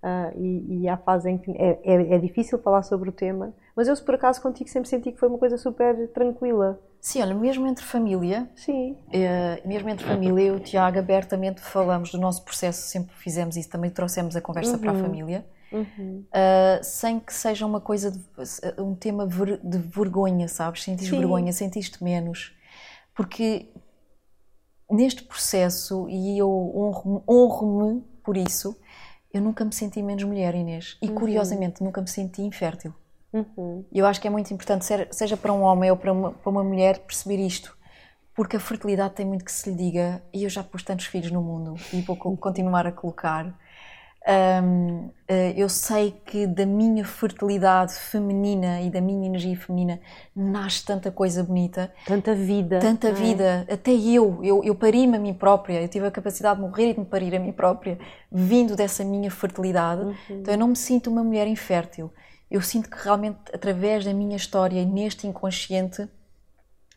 [0.01, 3.53] Uh, e, e há fase em que é, é, é, difícil falar sobre o tema,
[3.75, 6.81] mas eu, se por acaso, contigo sempre senti que foi uma coisa super tranquila.
[7.01, 8.93] Sim, olha, mesmo entre família, Sim.
[9.09, 13.57] Uh, mesmo entre família, eu e o Tiago abertamente falamos do nosso processo, sempre fizemos
[13.57, 14.79] isso, também trouxemos a conversa uhum.
[14.79, 15.01] para a uhum.
[15.01, 16.25] família, uhum.
[16.29, 18.21] uh, sem que seja uma coisa, de,
[18.81, 20.85] um tema de vergonha, sabes?
[20.85, 22.57] Sentiste vergonha, sentiste menos,
[23.17, 23.69] porque
[24.89, 28.77] neste processo, e eu honro-me honro por isso,
[29.33, 30.97] eu nunca me senti menos mulher, Inês.
[31.03, 31.15] E uhum.
[31.15, 32.95] curiosamente, nunca me senti infértil.
[33.33, 33.85] Uhum.
[33.93, 36.65] Eu acho que é muito importante, seja para um homem ou para uma, para uma
[36.65, 37.77] mulher, perceber isto.
[38.35, 41.31] Porque a fertilidade tem muito que se lhe diga, e eu já pus tantos filhos
[41.31, 43.53] no mundo e vou continuar a colocar.
[44.29, 49.99] Um, eh, eu sei que da minha fertilidade feminina e da minha energia feminina
[50.37, 51.91] nasce tanta coisa bonita.
[52.05, 52.79] Tanta vida.
[52.79, 53.13] Tanta é?
[53.13, 53.67] vida.
[53.71, 55.81] Até eu, eu, eu pari-me a mim própria.
[55.81, 57.99] Eu tive a capacidade de morrer e de me parir a mim própria,
[58.31, 60.03] vindo dessa minha fertilidade.
[60.03, 60.15] Uhum.
[60.29, 62.13] Então eu não me sinto uma mulher infértil.
[62.51, 66.07] Eu sinto que realmente, através da minha história e neste inconsciente,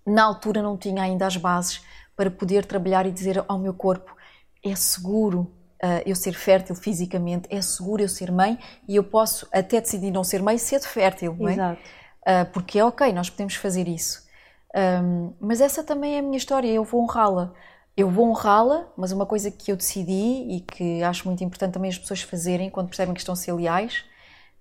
[0.06, 1.82] na altura não tinha ainda as bases
[2.14, 4.14] para poder trabalhar e dizer ao meu corpo:
[4.62, 8.58] é seguro uh, eu ser fértil fisicamente, é seguro eu ser mãe
[8.88, 11.54] e eu posso até decidir não ser mãe ser fértil, não é?
[11.54, 11.82] Exato.
[12.22, 14.30] Uh, porque é ok, nós podemos fazer isso.
[14.76, 17.54] Um, mas essa também é a minha história, eu vou honrá-la.
[17.98, 21.90] Eu vou honrá-la, mas uma coisa que eu decidi e que acho muito importante também
[21.90, 24.06] as pessoas fazerem quando percebem que estão a ser leais,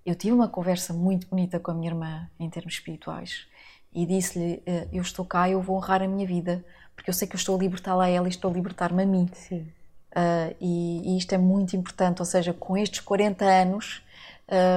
[0.04, 3.46] eu tive uma conversa muito bonita com a minha irmã em termos espirituais
[3.92, 6.64] e disse-lhe: ah, Eu estou cá, eu vou honrar a minha vida,
[6.96, 9.06] porque eu sei que eu estou a libertá-la a ela e estou a libertar-me a
[9.06, 9.28] mim.
[9.32, 9.70] Sim.
[10.10, 14.02] Uh, e, e, isto é muito importante, ou seja, com estes 40 anos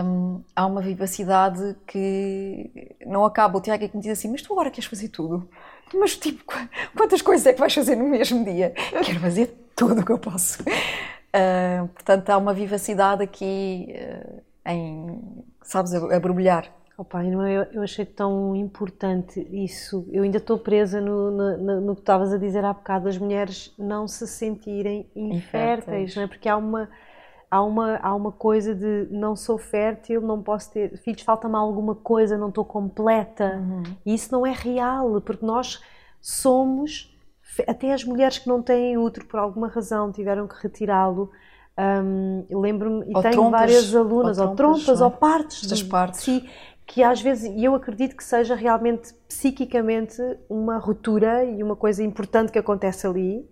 [0.05, 3.57] um, há uma vivacidade que não acaba.
[3.57, 5.49] O Tiago é que me diz assim: Mas tu agora queres fazer tudo?
[5.93, 6.43] Mas tipo,
[6.95, 8.73] quantas coisas é que vais fazer no mesmo dia?
[9.03, 10.61] Quero fazer tudo o que eu posso.
[10.61, 15.19] Uh, portanto, há uma vivacidade aqui uh, em,
[15.63, 16.71] sabes, a, a borbulhar.
[16.95, 20.07] Opa, eu, eu achei tão importante isso.
[20.11, 23.73] Eu ainda estou presa no, no, no que estavas a dizer há bocado, as mulheres
[23.79, 26.27] não se sentirem inférteis, não é?
[26.27, 26.87] Porque há uma,
[27.49, 31.95] há, uma, há uma coisa de não sou fértil, não posso ter filhos, falta-me alguma
[31.95, 33.55] coisa, não estou completa.
[33.55, 33.83] Uhum.
[34.05, 35.81] E isso não é real, porque nós
[36.21, 37.11] somos,
[37.67, 41.31] até as mulheres que não têm útero por alguma razão tiveram que retirá-lo.
[41.75, 45.03] Um, Lembro-me, e tenho trompas, várias alunas, ou trompas, ou, trompas, é?
[45.03, 46.21] ou partes das partes.
[46.21, 46.47] Si,
[46.85, 52.03] que às vezes, e eu acredito que seja realmente psiquicamente uma ruptura e uma coisa
[52.03, 53.49] importante que acontece ali,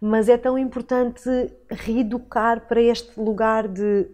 [0.00, 1.28] mas é tão importante
[1.70, 4.06] reeducar para este lugar de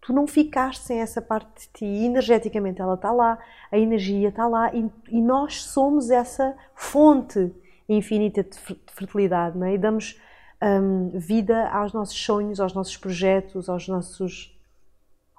[0.00, 3.38] tu não ficaste sem essa parte de ti, energeticamente ela está lá,
[3.70, 7.52] a energia está lá e, e nós somos essa fonte
[7.88, 8.58] infinita de
[8.92, 9.74] fertilidade, não é?
[9.74, 10.18] E damos
[10.62, 14.57] um, vida aos nossos sonhos, aos nossos projetos, aos nossos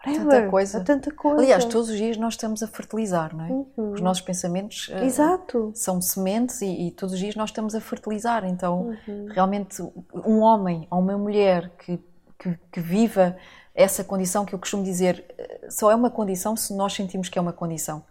[0.03, 0.83] Tanta coisa.
[0.83, 1.41] tanta coisa.
[1.41, 3.49] Aliás, todos os dias nós estamos a fertilizar, não é?
[3.49, 3.91] Uhum.
[3.91, 8.45] Os nossos pensamentos uh, são sementes e, e, todos os dias nós estamos a fertilizar.
[8.45, 9.27] Então, uhum.
[9.29, 9.81] realmente,
[10.25, 11.99] um homem ou uma mulher que,
[12.37, 13.35] que, que, viva
[13.75, 17.37] essa condição que eu costumo dizer, eh, só é uma condição se nós sentimos que
[17.37, 18.03] é uma condição.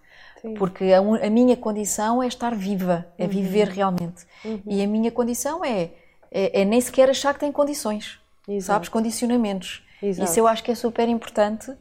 [0.43, 0.55] Sim.
[0.55, 3.31] Porque a, a, minha condição é estar viva, é uhum.
[3.31, 4.27] viver realmente.
[4.45, 4.61] Uhum.
[4.67, 5.91] E a minha condição é,
[6.31, 8.67] é, é, nem sequer achar que tem condições, Exato.
[8.67, 8.89] sabes?
[8.91, 9.83] Condicionamentos.
[10.03, 10.31] Exato.
[10.31, 11.73] Isso eu acho que é super importante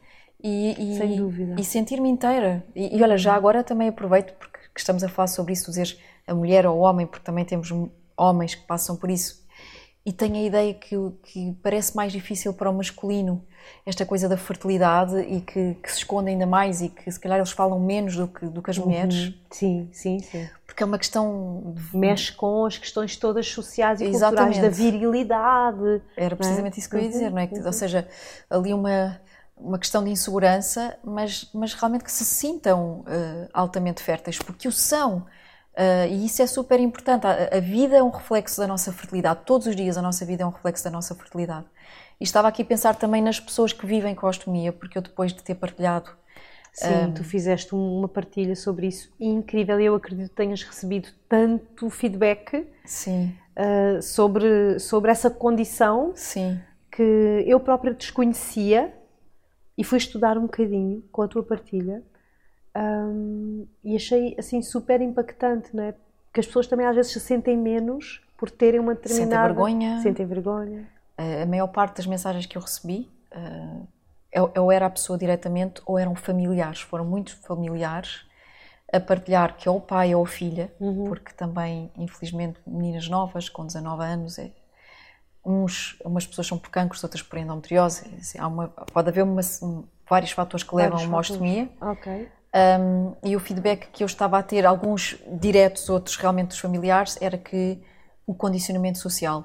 [0.42, 1.56] e, e, Sem dúvida.
[1.58, 2.64] E sentir-me inteira.
[2.74, 6.34] E, e, olha, já agora também aproveito porque estamos a falar sobre isso, dizer a
[6.34, 7.70] mulher ou o homem, porque também temos
[8.16, 9.46] homens que passam por isso.
[10.06, 13.44] E tenho a ideia que, que parece mais difícil para o masculino
[13.84, 17.38] esta coisa da fertilidade e que, que, se esconde ainda mais e que se calhar
[17.38, 19.26] eles falam menos do que, do que as mulheres.
[19.26, 19.34] Uhum.
[19.50, 20.48] Sim, sim, sim.
[20.78, 21.74] Porque é uma questão.
[21.92, 24.60] Mexe com as questões todas sociais e Exatamente.
[24.60, 26.02] culturais da virilidade.
[26.16, 26.78] Era precisamente é?
[26.78, 27.48] isso que eu ia dizer, não é?
[27.50, 27.66] Uhum.
[27.66, 28.06] Ou seja,
[28.48, 29.20] ali uma
[29.56, 34.72] uma questão de insegurança, mas, mas realmente que se sintam uh, altamente férteis, porque o
[34.72, 35.26] são.
[35.74, 37.26] Uh, e isso é super importante.
[37.26, 39.40] A, a, vida é um reflexo da nossa fertilidade.
[39.44, 41.66] Todos os dias a nossa vida é um reflexo da nossa fertilidade.
[42.20, 45.02] E estava aqui a pensar também nas pessoas que vivem com a ostomia, porque eu
[45.02, 46.10] depois de ter partilhado.
[46.78, 47.12] Sim, um...
[47.12, 52.66] tu fizeste uma partilha sobre isso incrível e eu acredito que tenhas recebido tanto feedback
[52.84, 53.34] Sim.
[53.56, 56.60] Uh, sobre, sobre essa condição Sim.
[56.90, 58.94] que eu própria desconhecia
[59.76, 62.02] e fui estudar um bocadinho com a tua partilha
[62.76, 65.94] um, e achei assim super impactante, não é?
[66.26, 69.48] Porque as pessoas também às vezes se sentem menos por terem uma determinada...
[69.48, 70.00] Sentem vergonha.
[70.00, 73.10] Sentem vergonha a maior parte das mensagens que eu recebi,
[74.32, 78.26] eu, eu era a pessoa diretamente ou eram familiares, foram muitos familiares
[78.92, 81.04] a partilhar que ou o pai ou a filha, uhum.
[81.04, 84.50] porque também, infelizmente, meninas novas com 19 anos, é,
[85.44, 88.10] uns, umas pessoas são por cancros, outras por endometriose.
[88.18, 91.68] Assim, uma, pode haver uma, um, vários fatores que levam a uma ostomia.
[91.80, 92.28] Okay.
[92.80, 97.18] Um, e o feedback que eu estava a ter, alguns diretos, outros realmente dos familiares,
[97.20, 97.82] era que
[98.26, 99.44] o condicionamento social,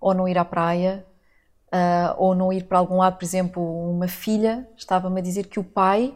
[0.00, 1.04] ou não ir à praia,
[1.74, 5.58] uh, ou não ir para algum lado, por exemplo, uma filha estava-me a dizer que
[5.58, 6.14] o pai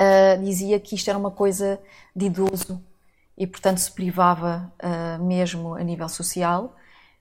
[0.00, 1.80] uh, dizia que isto era uma coisa
[2.14, 2.80] de idoso
[3.36, 6.76] e, portanto, se privava uh, mesmo a nível social.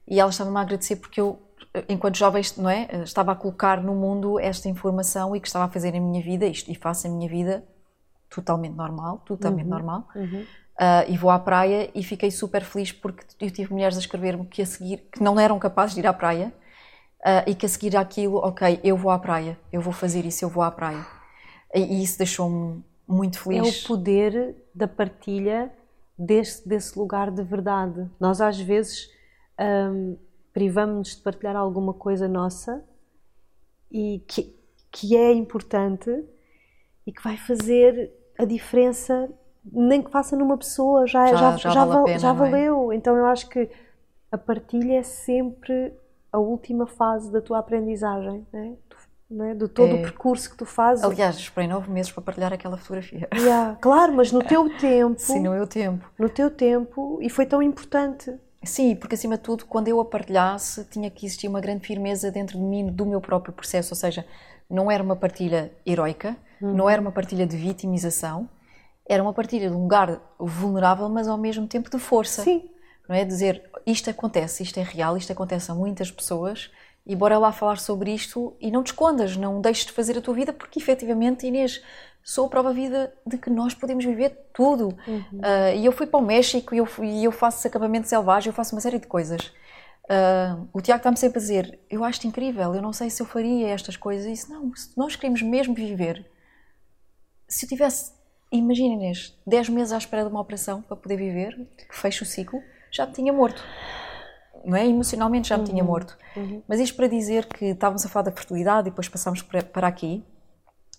[0.08, 1.42] E ela estava-me a agradecer porque eu,
[1.90, 5.70] enquanto jovem, não é, estava a colocar no mundo esta informação e que estava a
[5.70, 7.64] fazer a minha vida, isto, e faço a minha vida
[8.30, 10.08] totalmente normal, totalmente uhum, normal.
[10.16, 10.46] Uhum.
[10.74, 14.46] Uh, e vou à praia e fiquei super feliz porque eu tive mulheres a escrever-me
[14.46, 16.52] que a seguir que não eram capazes de ir à praia
[17.24, 20.44] uh, e que a seguir aquilo, ok, eu vou à praia, eu vou fazer isso,
[20.44, 21.06] eu vou à praia.
[21.74, 23.60] E, e isso deixou-me muito feliz.
[23.60, 25.72] É o poder da partilha
[26.18, 28.10] desse, desse lugar de verdade.
[28.20, 29.10] Nós às vezes
[29.60, 30.18] um,
[30.54, 32.84] privamos-nos de partilhar alguma coisa nossa
[33.92, 34.56] e que,
[34.92, 36.10] que é importante
[37.06, 39.30] e que vai fazer a diferença,
[39.66, 42.34] nem que faça numa pessoa, já, já, já, já, já, vale pena, já é?
[42.34, 42.92] valeu.
[42.92, 42.96] É?
[42.96, 43.70] Então eu acho que
[44.32, 45.94] a partilha é sempre
[46.34, 48.74] a última fase da tua aprendizagem, né?
[49.30, 49.54] né?
[49.54, 49.94] do todo é.
[49.94, 51.04] o percurso que tu fazes.
[51.04, 53.30] Aliás, esperei nove meses para partilhar aquela fotografia.
[53.36, 55.22] Yeah, claro, mas no teu tempo.
[55.22, 56.04] Sim, no meu tempo.
[56.18, 58.34] No teu tempo, e foi tão importante.
[58.64, 62.32] Sim, porque acima de tudo, quando eu a partilhasse, tinha que existir uma grande firmeza
[62.32, 64.26] dentro de mim, do meu próprio processo, ou seja,
[64.68, 66.74] não era uma partilha heroica, uhum.
[66.74, 68.50] não era uma partilha de vitimização,
[69.08, 72.42] era uma partilha de um lugar vulnerável, mas ao mesmo tempo de força.
[72.42, 72.70] Sim.
[73.08, 76.72] Não é dizer, isto acontece, isto é real, isto acontece a muitas pessoas
[77.06, 80.22] e bora lá falar sobre isto e não te escondas, não deixes de fazer a
[80.22, 81.84] tua vida, porque efetivamente, Inês,
[82.24, 84.98] sou a prova vida de que nós podemos viver tudo.
[85.06, 85.40] Uhum.
[85.40, 88.54] Uh, e eu fui para o México e eu, fui, eu faço acampamento selvagem, eu
[88.54, 89.52] faço uma série de coisas.
[90.06, 93.26] Uh, o Tiago está-me sempre a dizer: Eu acho incrível, eu não sei se eu
[93.26, 94.26] faria estas coisas.
[94.26, 96.26] E disse: Não, se nós queremos mesmo viver,
[97.48, 98.14] se eu tivesse,
[98.52, 102.26] imagina Inês, 10 meses à espera de uma operação para poder viver, que feche o
[102.26, 102.62] ciclo,
[102.94, 103.62] já me tinha morto.
[104.64, 104.88] Não é?
[104.88, 105.70] Emocionalmente já me uhum.
[105.70, 106.18] tinha morto.
[106.38, 106.62] Uhum.
[106.68, 110.24] Mas isto para dizer que estávamos a falar da fertilidade e depois passámos para aqui.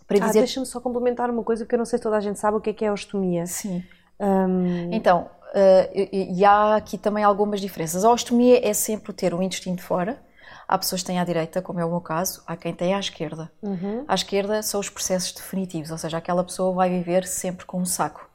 [0.06, 0.40] Para ah, dizer...
[0.40, 2.60] deixa-me só complementar uma coisa, porque eu não sei se toda a gente sabe o
[2.60, 3.46] que é que é a ostomia.
[3.46, 3.82] Sim.
[4.20, 4.92] Um...
[4.92, 8.04] Então, uh, e, e há aqui também algumas diferenças.
[8.04, 10.22] A ostomia é sempre ter o intestino de fora.
[10.68, 12.98] Há pessoas que têm à direita, como é o meu caso, há quem tem à
[12.98, 13.50] esquerda.
[13.62, 14.04] Uhum.
[14.08, 17.84] À esquerda são os processos definitivos, ou seja, aquela pessoa vai viver sempre com um
[17.84, 18.28] saco,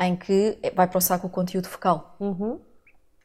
[0.00, 2.16] em que vai para o saco o conteúdo fecal.
[2.18, 2.58] Uhum.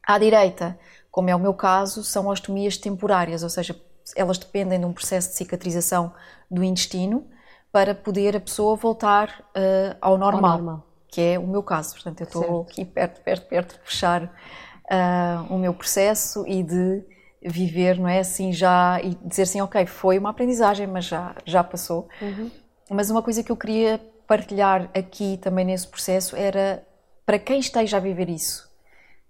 [0.09, 0.75] À direita,
[1.11, 3.79] como é o meu caso, são ostomias temporárias, ou seja,
[4.15, 6.11] elas dependem de um processo de cicatrização
[6.49, 7.27] do intestino
[7.71, 11.93] para poder a pessoa voltar uh, ao, normal, ao, normal, que é o meu caso.
[11.93, 17.03] Portanto, eu estou aqui perto, perto, perto de fechar uh, o meu processo e de
[17.45, 21.63] viver, não é assim já e dizer assim, ok, foi uma aprendizagem, mas já já
[21.63, 22.09] passou.
[22.19, 22.49] Uhum.
[22.89, 26.83] Mas uma coisa que eu queria partilhar aqui também nesse processo era
[27.25, 28.68] para quem esteja a viver isso,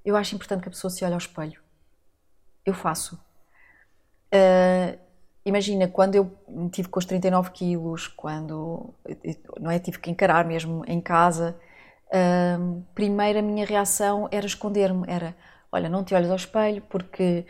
[0.04, 1.62] eu acho importante que a pessoa se olhe ao espelho.
[2.66, 3.16] Eu faço.
[4.34, 4.98] Uh,
[5.46, 6.32] imagina, quando eu
[6.72, 8.94] tive com os 39 quilos, quando
[9.60, 11.60] não é, tive que encarar mesmo em casa,
[12.08, 15.36] uh, primeiro a minha reação era esconder-me, era,
[15.72, 17.46] olha, não te olhes ao espelho porque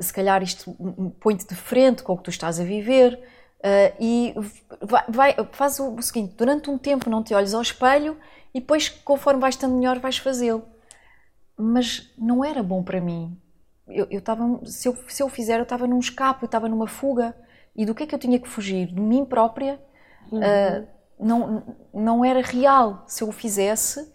[0.00, 0.76] se calhar isto
[1.20, 4.34] põe-te de frente com o que tu estás a viver uh, e
[4.80, 8.16] vai, vai, faz o, o seguinte, durante um tempo não te olhes ao espelho
[8.54, 10.71] e depois, conforme vais estando melhor, vais fazê-lo.
[11.56, 13.36] Mas não era bom para mim.
[13.88, 16.86] Eu, eu tava, se, eu, se eu fizer, eu estava num escape, eu estava numa
[16.86, 17.36] fuga.
[17.74, 18.86] E do que é que eu tinha que fugir?
[18.86, 19.80] De mim própria.
[20.30, 20.40] Uhum.
[20.40, 20.86] Uh,
[21.18, 23.04] não, não era real.
[23.06, 24.12] Se eu o fizesse,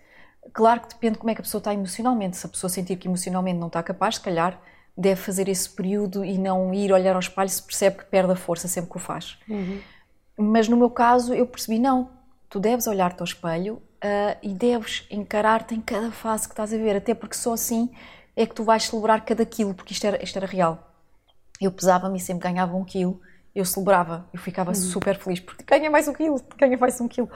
[0.53, 2.38] claro que depende de como é que a pessoa está emocionalmente.
[2.38, 4.59] Se a pessoa sentir que emocionalmente não está capaz, se calhar
[4.97, 8.35] deve fazer esse período e não ir olhar ao espelho se percebe que perde a
[8.35, 9.38] força sempre que o faz.
[9.47, 9.79] Uhum.
[10.38, 12.09] Mas no meu caso, eu percebi: não,
[12.49, 16.78] tu deves olhar-te ao espelho uh, e deves encarar-te em cada fase que estás a
[16.78, 17.89] ver, até porque só assim
[18.36, 20.93] é que tu vais celebrar cada quilo, porque isto era, isto era real.
[21.60, 23.20] Eu pesava-me e sempre ganhava um quilo,
[23.56, 24.76] eu celebrava, eu ficava uhum.
[24.76, 27.30] super feliz, porque ganha mais um quilo, ganha mais um quilo.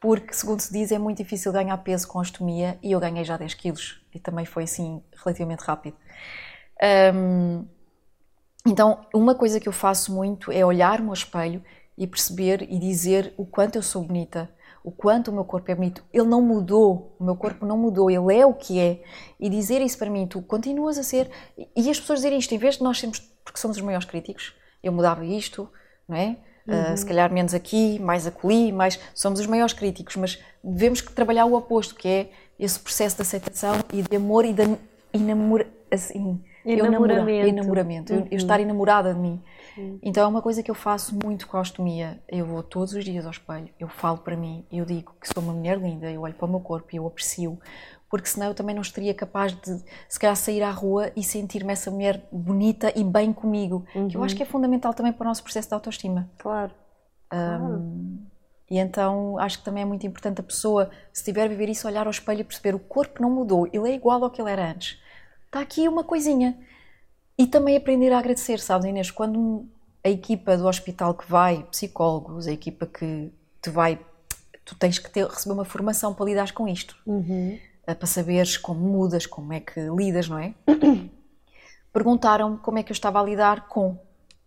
[0.00, 3.36] Porque, segundo se diz, é muito difícil ganhar peso com ostomia e eu ganhei já
[3.36, 5.96] 10 quilos e também foi assim relativamente rápido.
[7.14, 7.66] Um,
[8.64, 11.62] então, uma coisa que eu faço muito é olhar-me ao espelho
[11.96, 14.48] e perceber e dizer o quanto eu sou bonita,
[14.82, 16.04] o quanto o meu corpo é bonito.
[16.12, 19.02] Ele não mudou, o meu corpo não mudou, ele é o que é.
[19.38, 21.30] E dizer isso para mim, tu continuas a ser.
[21.76, 24.54] E as pessoas dizerem isto, em vez de nós sermos, porque somos os maiores críticos,
[24.82, 25.68] eu mudava isto,
[26.08, 26.36] não é?
[26.68, 26.94] Ah, uhum.
[26.94, 28.98] Uh, se calhar menos aqui, mais acolhi, mais.
[29.14, 33.74] Somos os maiores críticos, mas devemos trabalhar o oposto, que é esse processo de aceitação
[33.92, 34.62] e de amor e de
[35.12, 36.42] enamor, assim,
[36.74, 37.30] enamoramento.
[37.30, 38.12] Eu, enamoramento.
[38.12, 38.18] Uhum.
[38.20, 39.42] Eu, eu, estar enamorada de mim.
[40.02, 42.20] Então é uma coisa que eu faço muito com a ostomia.
[42.28, 45.40] Eu vou todos os dias ao espelho, eu falo para mim, eu digo que sou
[45.42, 47.58] uma mulher linda, eu olho para o meu corpo e eu aprecio,
[48.10, 51.72] porque senão eu também não estaria capaz de, se calhar, sair à rua e sentir-me
[51.72, 53.84] essa mulher bonita e bem comigo.
[53.94, 54.08] Uhum.
[54.08, 56.28] Que eu acho que é fundamental também para o nosso processo de autoestima.
[56.38, 56.72] Claro.
[57.32, 58.26] Um,
[58.70, 61.86] E então acho que também é muito importante a pessoa, se estiver a viver isso,
[61.86, 64.50] olhar ao espelho e perceber o corpo não mudou, ele é igual ao que ele
[64.50, 64.98] era antes.
[65.48, 66.58] Está aqui uma coisinha.
[67.38, 69.10] E também aprender a agradecer, sabes, Inês?
[69.10, 69.66] Quando
[70.04, 73.32] a equipa do hospital que vai, psicólogos, a equipa que
[73.62, 73.98] te vai,
[74.64, 77.58] tu tens que ter, receber uma formação para lidar com isto, uhum.
[77.86, 80.54] Eh, para saberes como mudas, como é que lidas, não é?
[81.92, 83.98] Perguntaram como é que eu estava a lidar com,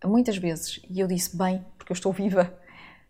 [0.04, 2.56] muitas vezes, e eu disse, bem, porque eu estou viva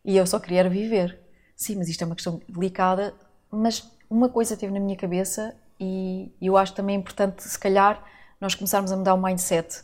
[0.03, 1.20] e eu só queria viver.
[1.55, 3.14] Sim, mas isto é uma questão delicada,
[3.51, 8.03] mas uma coisa teve na minha cabeça e eu acho também importante, se calhar,
[8.41, 9.83] nós começarmos a mudar o mindset.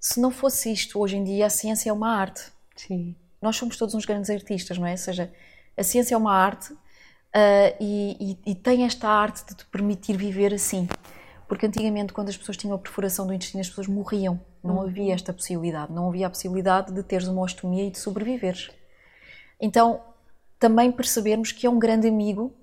[0.00, 2.52] Se não fosse isto, hoje em dia a ciência é uma arte.
[2.74, 3.14] Sim.
[3.42, 4.92] Nós somos todos uns grandes artistas, não é?
[4.92, 5.32] Ou seja,
[5.76, 10.16] a ciência é uma arte uh, e, e, e, tem esta arte de te permitir
[10.16, 10.88] viver assim.
[11.46, 14.40] Porque antigamente, quando as pessoas tinham a perfuração do intestino, as pessoas morriam.
[14.62, 14.82] Não uhum.
[14.82, 15.92] havia esta possibilidade.
[15.92, 18.70] Não havia a possibilidade de teres uma ostomia e de sobreviveres.
[19.60, 20.00] Então,
[20.58, 22.54] também percebermos que é um grande amigo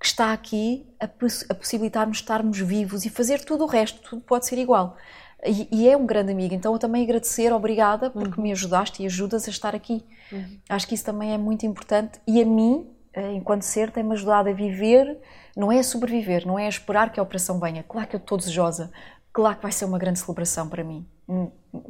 [0.00, 4.46] que está aqui a, a possibilitar-nos estarmos vivos e fazer tudo o resto, tudo pode
[4.46, 4.96] ser igual.
[5.44, 8.44] E, e, é um grande amigo, então eu também agradecer, obrigada, porque uhum.
[8.44, 10.04] me ajudaste e ajudas a estar aqui.
[10.32, 10.58] Uhum.
[10.68, 14.48] Acho que isso também é muito importante e a mim, eh, enquanto ser, tem-me ajudado
[14.48, 15.18] a viver,
[15.56, 17.82] não é a sobreviver, não é a esperar que a operação venha.
[17.82, 18.90] Claro que eu estou desejosa,
[19.32, 21.06] claro que vai ser uma grande celebração para mim,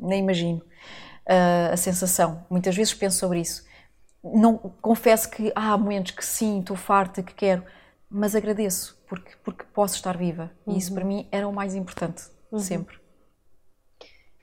[0.01, 0.63] nem imagino
[1.27, 2.45] uh, a sensação.
[2.49, 3.65] Muitas vezes penso sobre isso.
[4.23, 7.65] Não, confesso que há momentos que sim, estou farta, que quero,
[8.11, 10.51] mas agradeço porque, porque posso estar viva.
[10.67, 10.75] Uhum.
[10.75, 11.09] E isso para uhum.
[11.09, 12.59] mim era o mais importante, uhum.
[12.59, 12.99] sempre.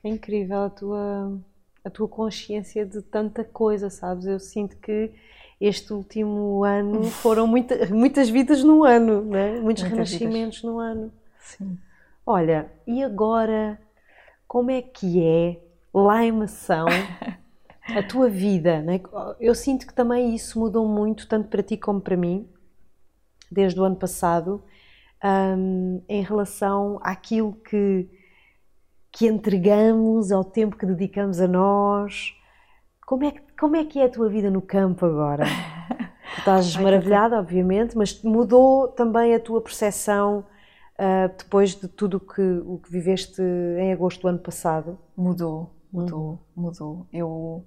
[0.03, 1.37] É incrível a tua,
[1.83, 4.25] a tua consciência de tanta coisa, sabes?
[4.25, 5.11] Eu sinto que
[5.59, 9.59] este último ano foram muita, muitas vidas no ano, né?
[9.59, 10.63] muitos muitas renascimentos vidas.
[10.63, 11.11] no ano.
[11.39, 11.77] Sim.
[12.25, 13.79] Olha, e agora,
[14.47, 15.59] como é que é
[15.93, 16.85] lá em Mação
[17.95, 18.81] a tua vida?
[18.81, 19.01] Né?
[19.39, 22.47] Eu sinto que também isso mudou muito, tanto para ti como para mim
[23.51, 24.63] desde o ano passado
[25.23, 28.09] um, em relação àquilo que,
[29.11, 32.33] que entregamos, ao tempo que dedicamos a nós.
[33.05, 35.45] Como é, que, como é que é a tua vida no campo agora?
[36.37, 40.45] Estás maravilhada, obviamente, mas mudou também a tua percepção
[40.99, 44.97] uh, depois de tudo que, o que viveste em agosto do ano passado?
[45.15, 46.61] Mudou, mudou, hum.
[46.61, 47.07] mudou.
[47.11, 47.65] Eu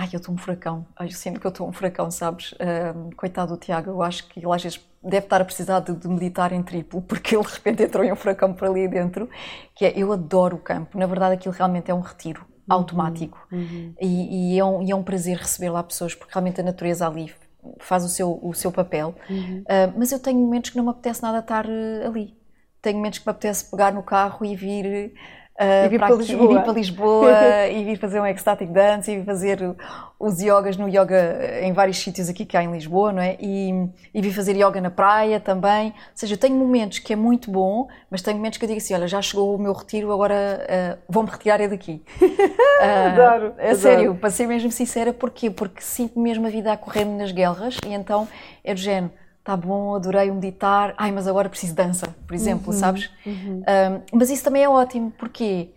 [0.00, 0.86] Ai, eu estou um furacão.
[0.98, 2.54] Eu sinto que eu estou um furacão, sabes?
[2.96, 5.92] Um, coitado do Tiago, eu acho que ele às vezes deve estar a precisar de,
[5.92, 9.28] de, meditar em triplo, porque ele de repente entrou em um furacão por ali dentro,
[9.74, 10.98] que é, eu adoro o campo.
[10.98, 13.46] Na verdade, aquilo realmente é um retiro uhum, automático.
[13.52, 13.92] Uhum.
[14.00, 17.06] E, e, é um, e, é um, prazer receber lá pessoas, porque realmente a natureza
[17.06, 17.30] ali
[17.78, 19.14] faz o seu, o seu papel.
[19.28, 19.60] Uhum.
[19.66, 22.34] Uh, mas eu tenho momentos que não me apetece nada estar uh, ali.
[22.80, 25.12] Tenho momentos que me apetece pegar no carro e vir
[25.60, 26.44] Uh, e vir para, Lisboa.
[26.44, 29.76] E vir para Lisboa e vir fazer um ecstatic dance e vir fazer
[30.18, 33.36] os yogas no yoga em vários sítios aqui que há em Lisboa, não é?
[33.38, 33.70] E,
[34.14, 35.88] e vir fazer yoga na praia também.
[35.88, 38.78] Ou seja, eu tenho momentos que é muito bom, mas tenho momentos que eu digo
[38.78, 42.02] assim: olha, já chegou o meu retiro, agora uh, vou-me retirar é daqui.
[42.22, 45.50] Uh, adoro, é sério, para ser mesmo sincera, porquê?
[45.50, 48.26] Porque sinto mesmo a vida a correr-me nas guerras e então
[48.64, 49.12] é do género
[49.42, 53.10] tá bom, adorei meditar, ai, mas agora preciso de dança, por exemplo, uhum, sabes?
[53.24, 53.60] Uhum.
[53.60, 55.70] Um, mas isso também é ótimo, porque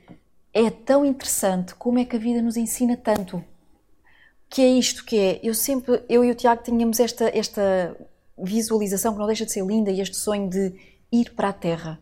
[0.53, 3.43] é tão interessante como é que a vida nos ensina tanto.
[4.49, 7.95] Que é isto que é, eu sempre, eu e o Tiago tínhamos esta, esta
[8.37, 10.73] visualização que não deixa de ser linda e este sonho de
[11.11, 11.99] ir para a terra,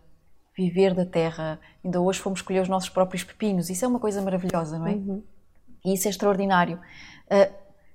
[0.58, 1.60] viver da terra.
[1.84, 4.94] Ainda hoje fomos escolher os nossos próprios pepinos, isso é uma coisa maravilhosa, não é?
[4.94, 5.24] Uhum.
[5.86, 6.80] E isso é extraordinário.
[7.28, 7.54] Uh,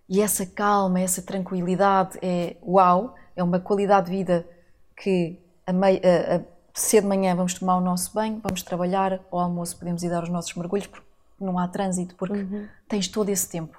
[0.08, 4.46] e essa calma, essa tranquilidade é uau é uma qualidade de vida
[4.96, 6.40] que a, a, a,
[6.72, 10.22] cedo de manhã vamos tomar o nosso banho, vamos trabalhar, ao almoço podemos ir dar
[10.22, 11.06] os nossos mergulhos, porque
[11.38, 12.66] não há trânsito, porque uhum.
[12.88, 13.78] tens todo esse tempo.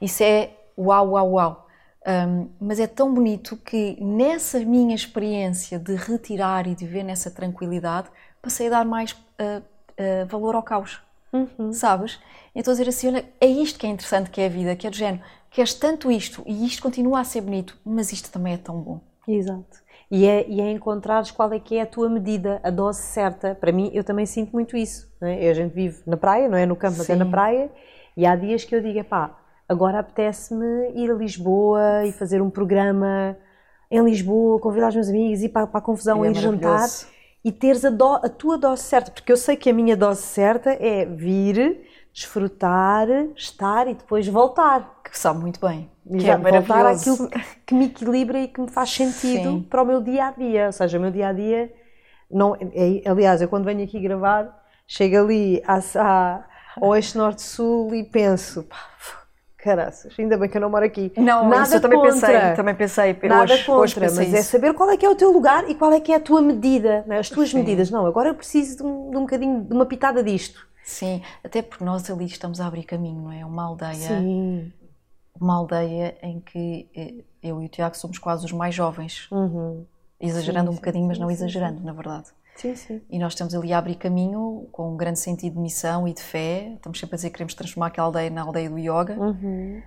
[0.00, 1.68] Isso é uau, uau, uau.
[2.04, 7.30] Um, mas é tão bonito que nessa minha experiência de retirar e de viver nessa
[7.30, 8.08] tranquilidade,
[8.40, 11.00] passei a dar mais uh, uh, valor ao caos.
[11.32, 11.72] Uhum.
[11.72, 12.18] Sabes?
[12.54, 14.90] Então, dizer assim: olha, é isto que é interessante, que é a vida, que é
[14.90, 15.22] do género
[15.52, 19.00] queres tanto isto e isto continua a ser bonito, mas isto também é tão bom.
[19.26, 19.82] Exato.
[20.10, 23.54] E é, e é encontrares qual é que é a tua medida, a dose certa.
[23.54, 25.10] Para mim, eu também sinto muito isso.
[25.22, 25.48] É?
[25.48, 27.70] A gente vive na praia, não é no campo, mas é na praia.
[28.14, 32.50] E há dias que eu digo, pá, agora apetece-me ir a Lisboa e fazer um
[32.50, 33.36] programa
[33.90, 36.88] em Lisboa, convidar os meus amigos, ir para, para a confusão, é ir jantar
[37.44, 39.10] e teres a, do, a tua dose certa.
[39.10, 45.01] Porque eu sei que a minha dose certa é vir desfrutar, estar e depois voltar.
[45.12, 45.90] Que sabe muito bem.
[46.08, 47.28] Que é voltar àquilo
[47.66, 49.66] que me equilibra e que me faz sentido Sim.
[49.68, 50.66] para o meu dia a dia.
[50.66, 51.70] Ou seja, o meu dia a dia.
[52.30, 54.58] Não, é, aliás, eu quando venho aqui gravar,
[54.88, 56.44] chego ali à, à,
[56.80, 58.62] ao eixo norte-sul e penso.
[58.62, 58.78] Pá,
[59.58, 61.12] caraças, ainda bem que eu não moro aqui.
[61.18, 64.36] Não, nada eu também contra, pensei, também pensei, nada hoje, contra, hoje mas é isso.
[64.36, 66.20] é saber qual é que é o teu lugar e qual é que é a
[66.20, 67.18] tua medida, né?
[67.18, 67.58] as tuas Sim.
[67.58, 67.90] medidas.
[67.90, 70.66] Não, agora eu preciso de um, de um bocadinho, de uma pitada disto.
[70.82, 73.44] Sim, até porque nós ali estamos a abrir caminho, não é?
[73.44, 73.94] Uma aldeia.
[73.94, 74.72] Sim.
[75.42, 79.28] Uma aldeia em que eh, eu e o Tiago somos quase os mais jovens.
[79.32, 79.84] Uhum.
[80.20, 82.28] Exagerando sim, um bocadinho, sim, mas não sim, exagerando, na verdade.
[82.54, 83.00] Sim, sim.
[83.10, 86.22] E nós estamos ali a abrir caminho com um grande sentido de missão e de
[86.22, 86.74] fé.
[86.76, 89.18] Estamos sempre a dizer que queremos transformar aquela aldeia na aldeia do yoga.
[89.18, 89.82] Uhum.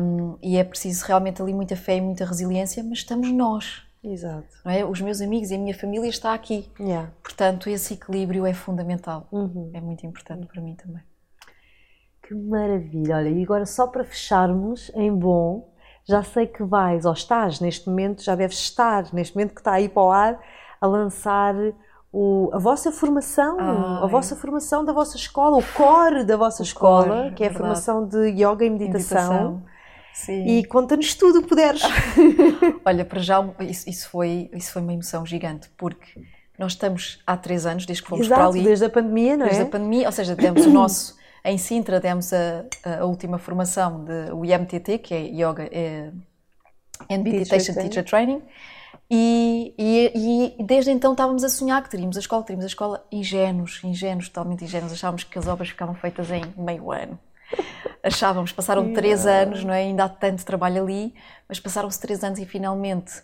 [0.00, 3.82] Um, e é preciso realmente ali muita fé e muita resiliência, mas estamos nós.
[4.04, 4.48] Exato.
[4.64, 4.84] É?
[4.84, 6.70] Os meus amigos e a minha família está aqui.
[6.78, 7.10] Yeah.
[7.20, 9.26] Portanto, esse equilíbrio é fundamental.
[9.32, 9.70] Uhum.
[9.74, 11.02] É muito importante para mim também.
[12.30, 13.16] Que maravilha!
[13.16, 15.68] Olha, e agora só para fecharmos em bom,
[16.04, 19.72] já sei que vais, ou estás neste momento, já deves estar neste momento que está
[19.72, 20.40] aí para o ar,
[20.80, 21.56] a lançar
[22.12, 26.64] o, a vossa formação, a vossa formação da vossa escola, o core da vossa o
[26.64, 27.58] escola, core, que é a verdade.
[27.58, 29.64] formação de yoga e meditação.
[30.28, 31.82] E conta-nos tudo o que puderes.
[32.86, 36.20] Olha, para já isso, isso, foi, isso foi uma emoção gigante, porque
[36.56, 38.62] nós estamos há três anos, desde que fomos Exato, para ali.
[38.62, 39.48] desde a pandemia, não é?
[39.48, 41.18] Desde a pandemia, ou seja, demos o nosso.
[41.44, 42.64] Em Sintra demos a,
[43.00, 46.10] a última formação de o IMTT, que é Yoga é,
[47.10, 48.42] and Meditation Teacher, Teacher Training.
[49.10, 53.06] E, e, e, desde então estávamos a sonhar que teríamos a escola, teríamos a escola
[53.10, 54.92] ingênuos, ingênuos, totalmente ingênuos.
[54.92, 57.18] Achávamos que as obras ficavam feitas em meio ano
[58.02, 59.80] achávamos, passaram três anos, não é?
[59.80, 61.14] Ainda há tanto trabalho ali,
[61.48, 63.22] mas passaram-se três anos e finalmente,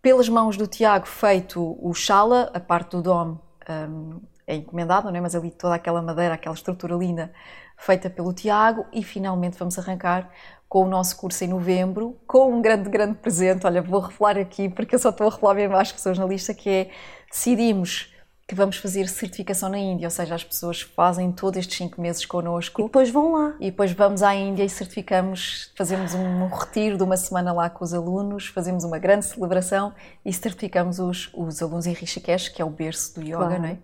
[0.00, 3.38] pelas mãos do Tiago, feito o Chala, a parte do Dom
[3.68, 5.20] um, é encomendada, não é?
[5.20, 7.32] Mas ali toda aquela madeira, aquela estrutura linda,
[7.76, 10.30] feita pelo Tiago, e finalmente vamos arrancar
[10.68, 13.66] com o nosso curso em novembro, com um grande, grande presente.
[13.66, 16.52] Olha, vou revelar aqui, porque eu só estou a revelar mesmo às pessoas na lista,
[16.52, 16.90] que é,
[17.30, 18.12] decidimos
[18.46, 22.26] que vamos fazer certificação na Índia, ou seja, as pessoas fazem todos estes cinco meses
[22.26, 22.82] connosco.
[22.82, 23.54] E depois vão lá.
[23.58, 27.82] E depois vamos à Índia e certificamos, fazemos um retiro de uma semana lá com
[27.82, 32.64] os alunos, fazemos uma grande celebração e certificamos os, os alunos em Rishikesh, que é
[32.64, 33.62] o berço do yoga, claro.
[33.62, 33.78] não é?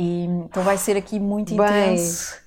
[0.00, 2.40] E, então vai ser aqui muito Bem, intenso.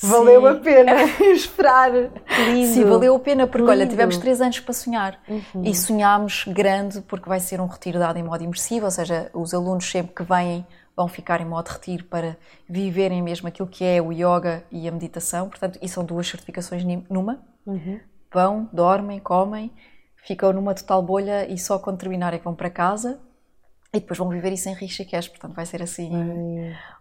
[0.00, 0.46] Valeu Sim.
[0.46, 0.92] a pena
[1.34, 1.90] esperar.
[1.92, 2.72] Lindo.
[2.72, 3.72] Sim, valeu a pena, porque Lindo.
[3.72, 5.64] olha, tivemos três anos para sonhar uhum.
[5.64, 9.52] e sonhámos grande porque vai ser um retiro dado em modo imersivo, ou seja, os
[9.52, 10.64] alunos sempre que vêm
[10.96, 12.36] vão ficar em modo retiro para
[12.68, 15.48] viverem mesmo aquilo que é o yoga e a meditação.
[15.48, 17.42] Portanto, e são duas certificações numa.
[17.66, 17.98] Uhum.
[18.32, 19.72] Vão, dormem, comem,
[20.24, 23.18] ficam numa total bolha e só quando terminarem vão para casa
[23.92, 25.28] e depois vão viver isso em Rishikesh.
[25.28, 26.10] Portanto, vai ser assim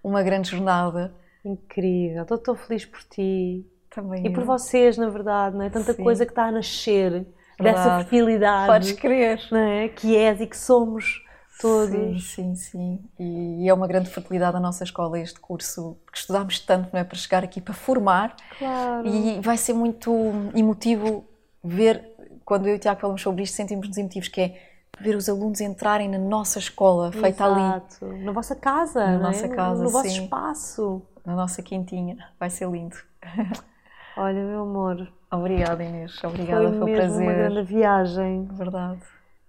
[0.03, 1.13] uma grande jornada.
[1.43, 3.65] Incrível, estou tão feliz por ti.
[3.89, 4.33] Também e eu.
[4.33, 5.69] por vocês, na verdade, não é?
[5.69, 6.03] Tanta Sim.
[6.03, 7.27] coisa que está a nascer verdade.
[7.59, 8.67] dessa fertilidade.
[8.67, 9.39] Podes crer.
[9.51, 9.89] Não é?
[9.89, 11.23] Que és e que somos
[11.59, 12.33] todos.
[12.33, 12.99] Sim, sim, sim.
[13.19, 17.03] E é uma grande fertilidade da nossa escola este curso, porque estudámos tanto, não é?
[17.03, 18.35] Para chegar aqui, para formar.
[18.57, 19.07] Claro.
[19.07, 20.11] E vai ser muito
[20.55, 21.25] emotivo
[21.63, 22.03] ver,
[22.45, 25.61] quando eu e o Tiago falamos sobre isto, sentimos-nos emotivos, que é ver os alunos
[25.61, 27.61] entrarem na nossa escola, feita ali.
[27.61, 28.05] Exato.
[28.23, 29.17] Na vossa casa, Na é?
[29.17, 30.23] nossa casa, no vosso sim.
[30.23, 31.01] espaço.
[31.25, 32.17] Na nossa quintinha.
[32.39, 32.95] Vai ser lindo.
[34.17, 36.21] Olha, meu amor, Obrigada, Inês.
[36.23, 37.21] Obrigada, foi foi, um prazer.
[37.23, 38.45] uma grande viagem.
[38.51, 38.99] Verdade.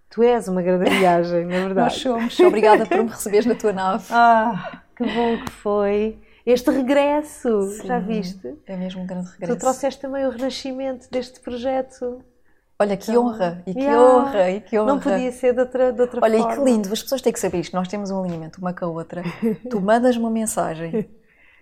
[0.08, 1.98] Tu és uma grande viagem, na Nós verdade.
[1.98, 2.38] somos.
[2.40, 4.06] Obrigada por me receberes na tua nave.
[4.10, 7.62] Ah, que bom que foi este regresso.
[7.62, 7.86] Sim.
[7.88, 8.54] Já viste?
[8.66, 9.58] É mesmo um grande Tu regresso.
[9.58, 12.22] trouxeste também o renascimento deste projeto.
[12.82, 13.62] Olha, que Então, honra.
[13.66, 14.02] E que yeah.
[14.02, 14.50] honra.
[14.50, 14.92] E que honra.
[14.92, 16.52] Não podia ser de outra, de outra Olha, forma.
[16.52, 17.74] e que lindo, as pessoas têm que saber isto.
[17.76, 19.22] Nós temos um alinhamento uma com a outra.
[19.70, 21.08] Tu mandas uma mensagem,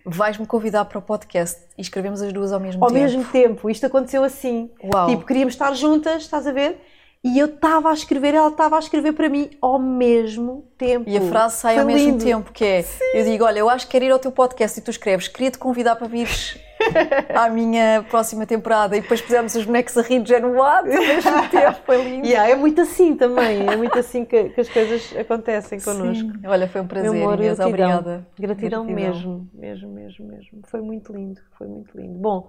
[0.05, 3.01] vais-me convidar para o podcast e escrevemos as duas ao mesmo Ao tempo.
[3.03, 4.71] mesmo tempo, isto aconteceu assim.
[4.83, 5.09] Uau.
[5.09, 6.81] Tipo, queríamos estar juntas, estás a ver?
[7.23, 11.05] E eu estava a escrever, ela estava a escrever para mim ao mesmo tempo.
[11.07, 12.25] E a frase sai Foi ao mesmo lindo.
[12.25, 14.83] tempo, que é, eu digo, olha, eu acho que quero ir ao teu podcast e
[14.83, 16.59] tu escreves, queria-te convidar para vires
[17.35, 20.23] à minha próxima temporada e depois pusemos os bonecos a rir
[20.55, 22.27] lado ao mesmo tempo, foi lindo.
[22.27, 26.31] Yeah, é muito assim também, é muito assim que, que as coisas acontecem connosco.
[26.31, 26.47] Sim.
[26.47, 27.69] Olha, foi um prazer, Meu amor, Inês, gratidão.
[27.69, 28.27] obrigada.
[28.39, 30.61] Gratidão, mesmo, mesmo, mesmo, mesmo.
[30.65, 32.19] Foi muito lindo, foi muito lindo.
[32.19, 32.49] Bom,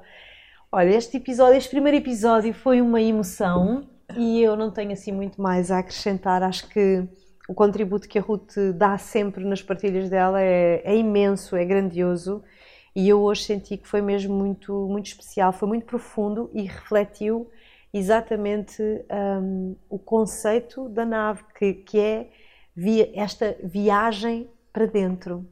[0.71, 3.83] olha, este episódio, este primeiro episódio foi uma emoção
[4.17, 6.43] e eu não tenho assim muito mais a acrescentar.
[6.43, 7.03] Acho que
[7.47, 12.43] o contributo que a Ruth dá sempre nas partilhas dela é, é imenso, é grandioso
[12.95, 17.49] e eu hoje senti que foi mesmo muito, muito especial, foi muito profundo e refletiu
[17.93, 18.81] exatamente
[19.41, 22.29] hum, o conceito da nave, que, que é
[22.75, 25.45] via, esta viagem para dentro.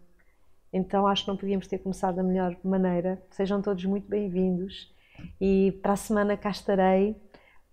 [0.71, 3.21] Então acho que não podíamos ter começado da melhor maneira.
[3.31, 4.93] Sejam todos muito bem-vindos
[5.39, 7.15] e para a semana cá estarei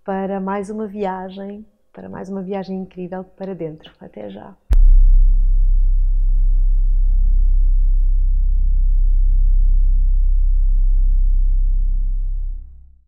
[0.05, 3.93] para mais uma viagem, para mais uma viagem incrível para dentro.
[4.01, 4.57] Até já.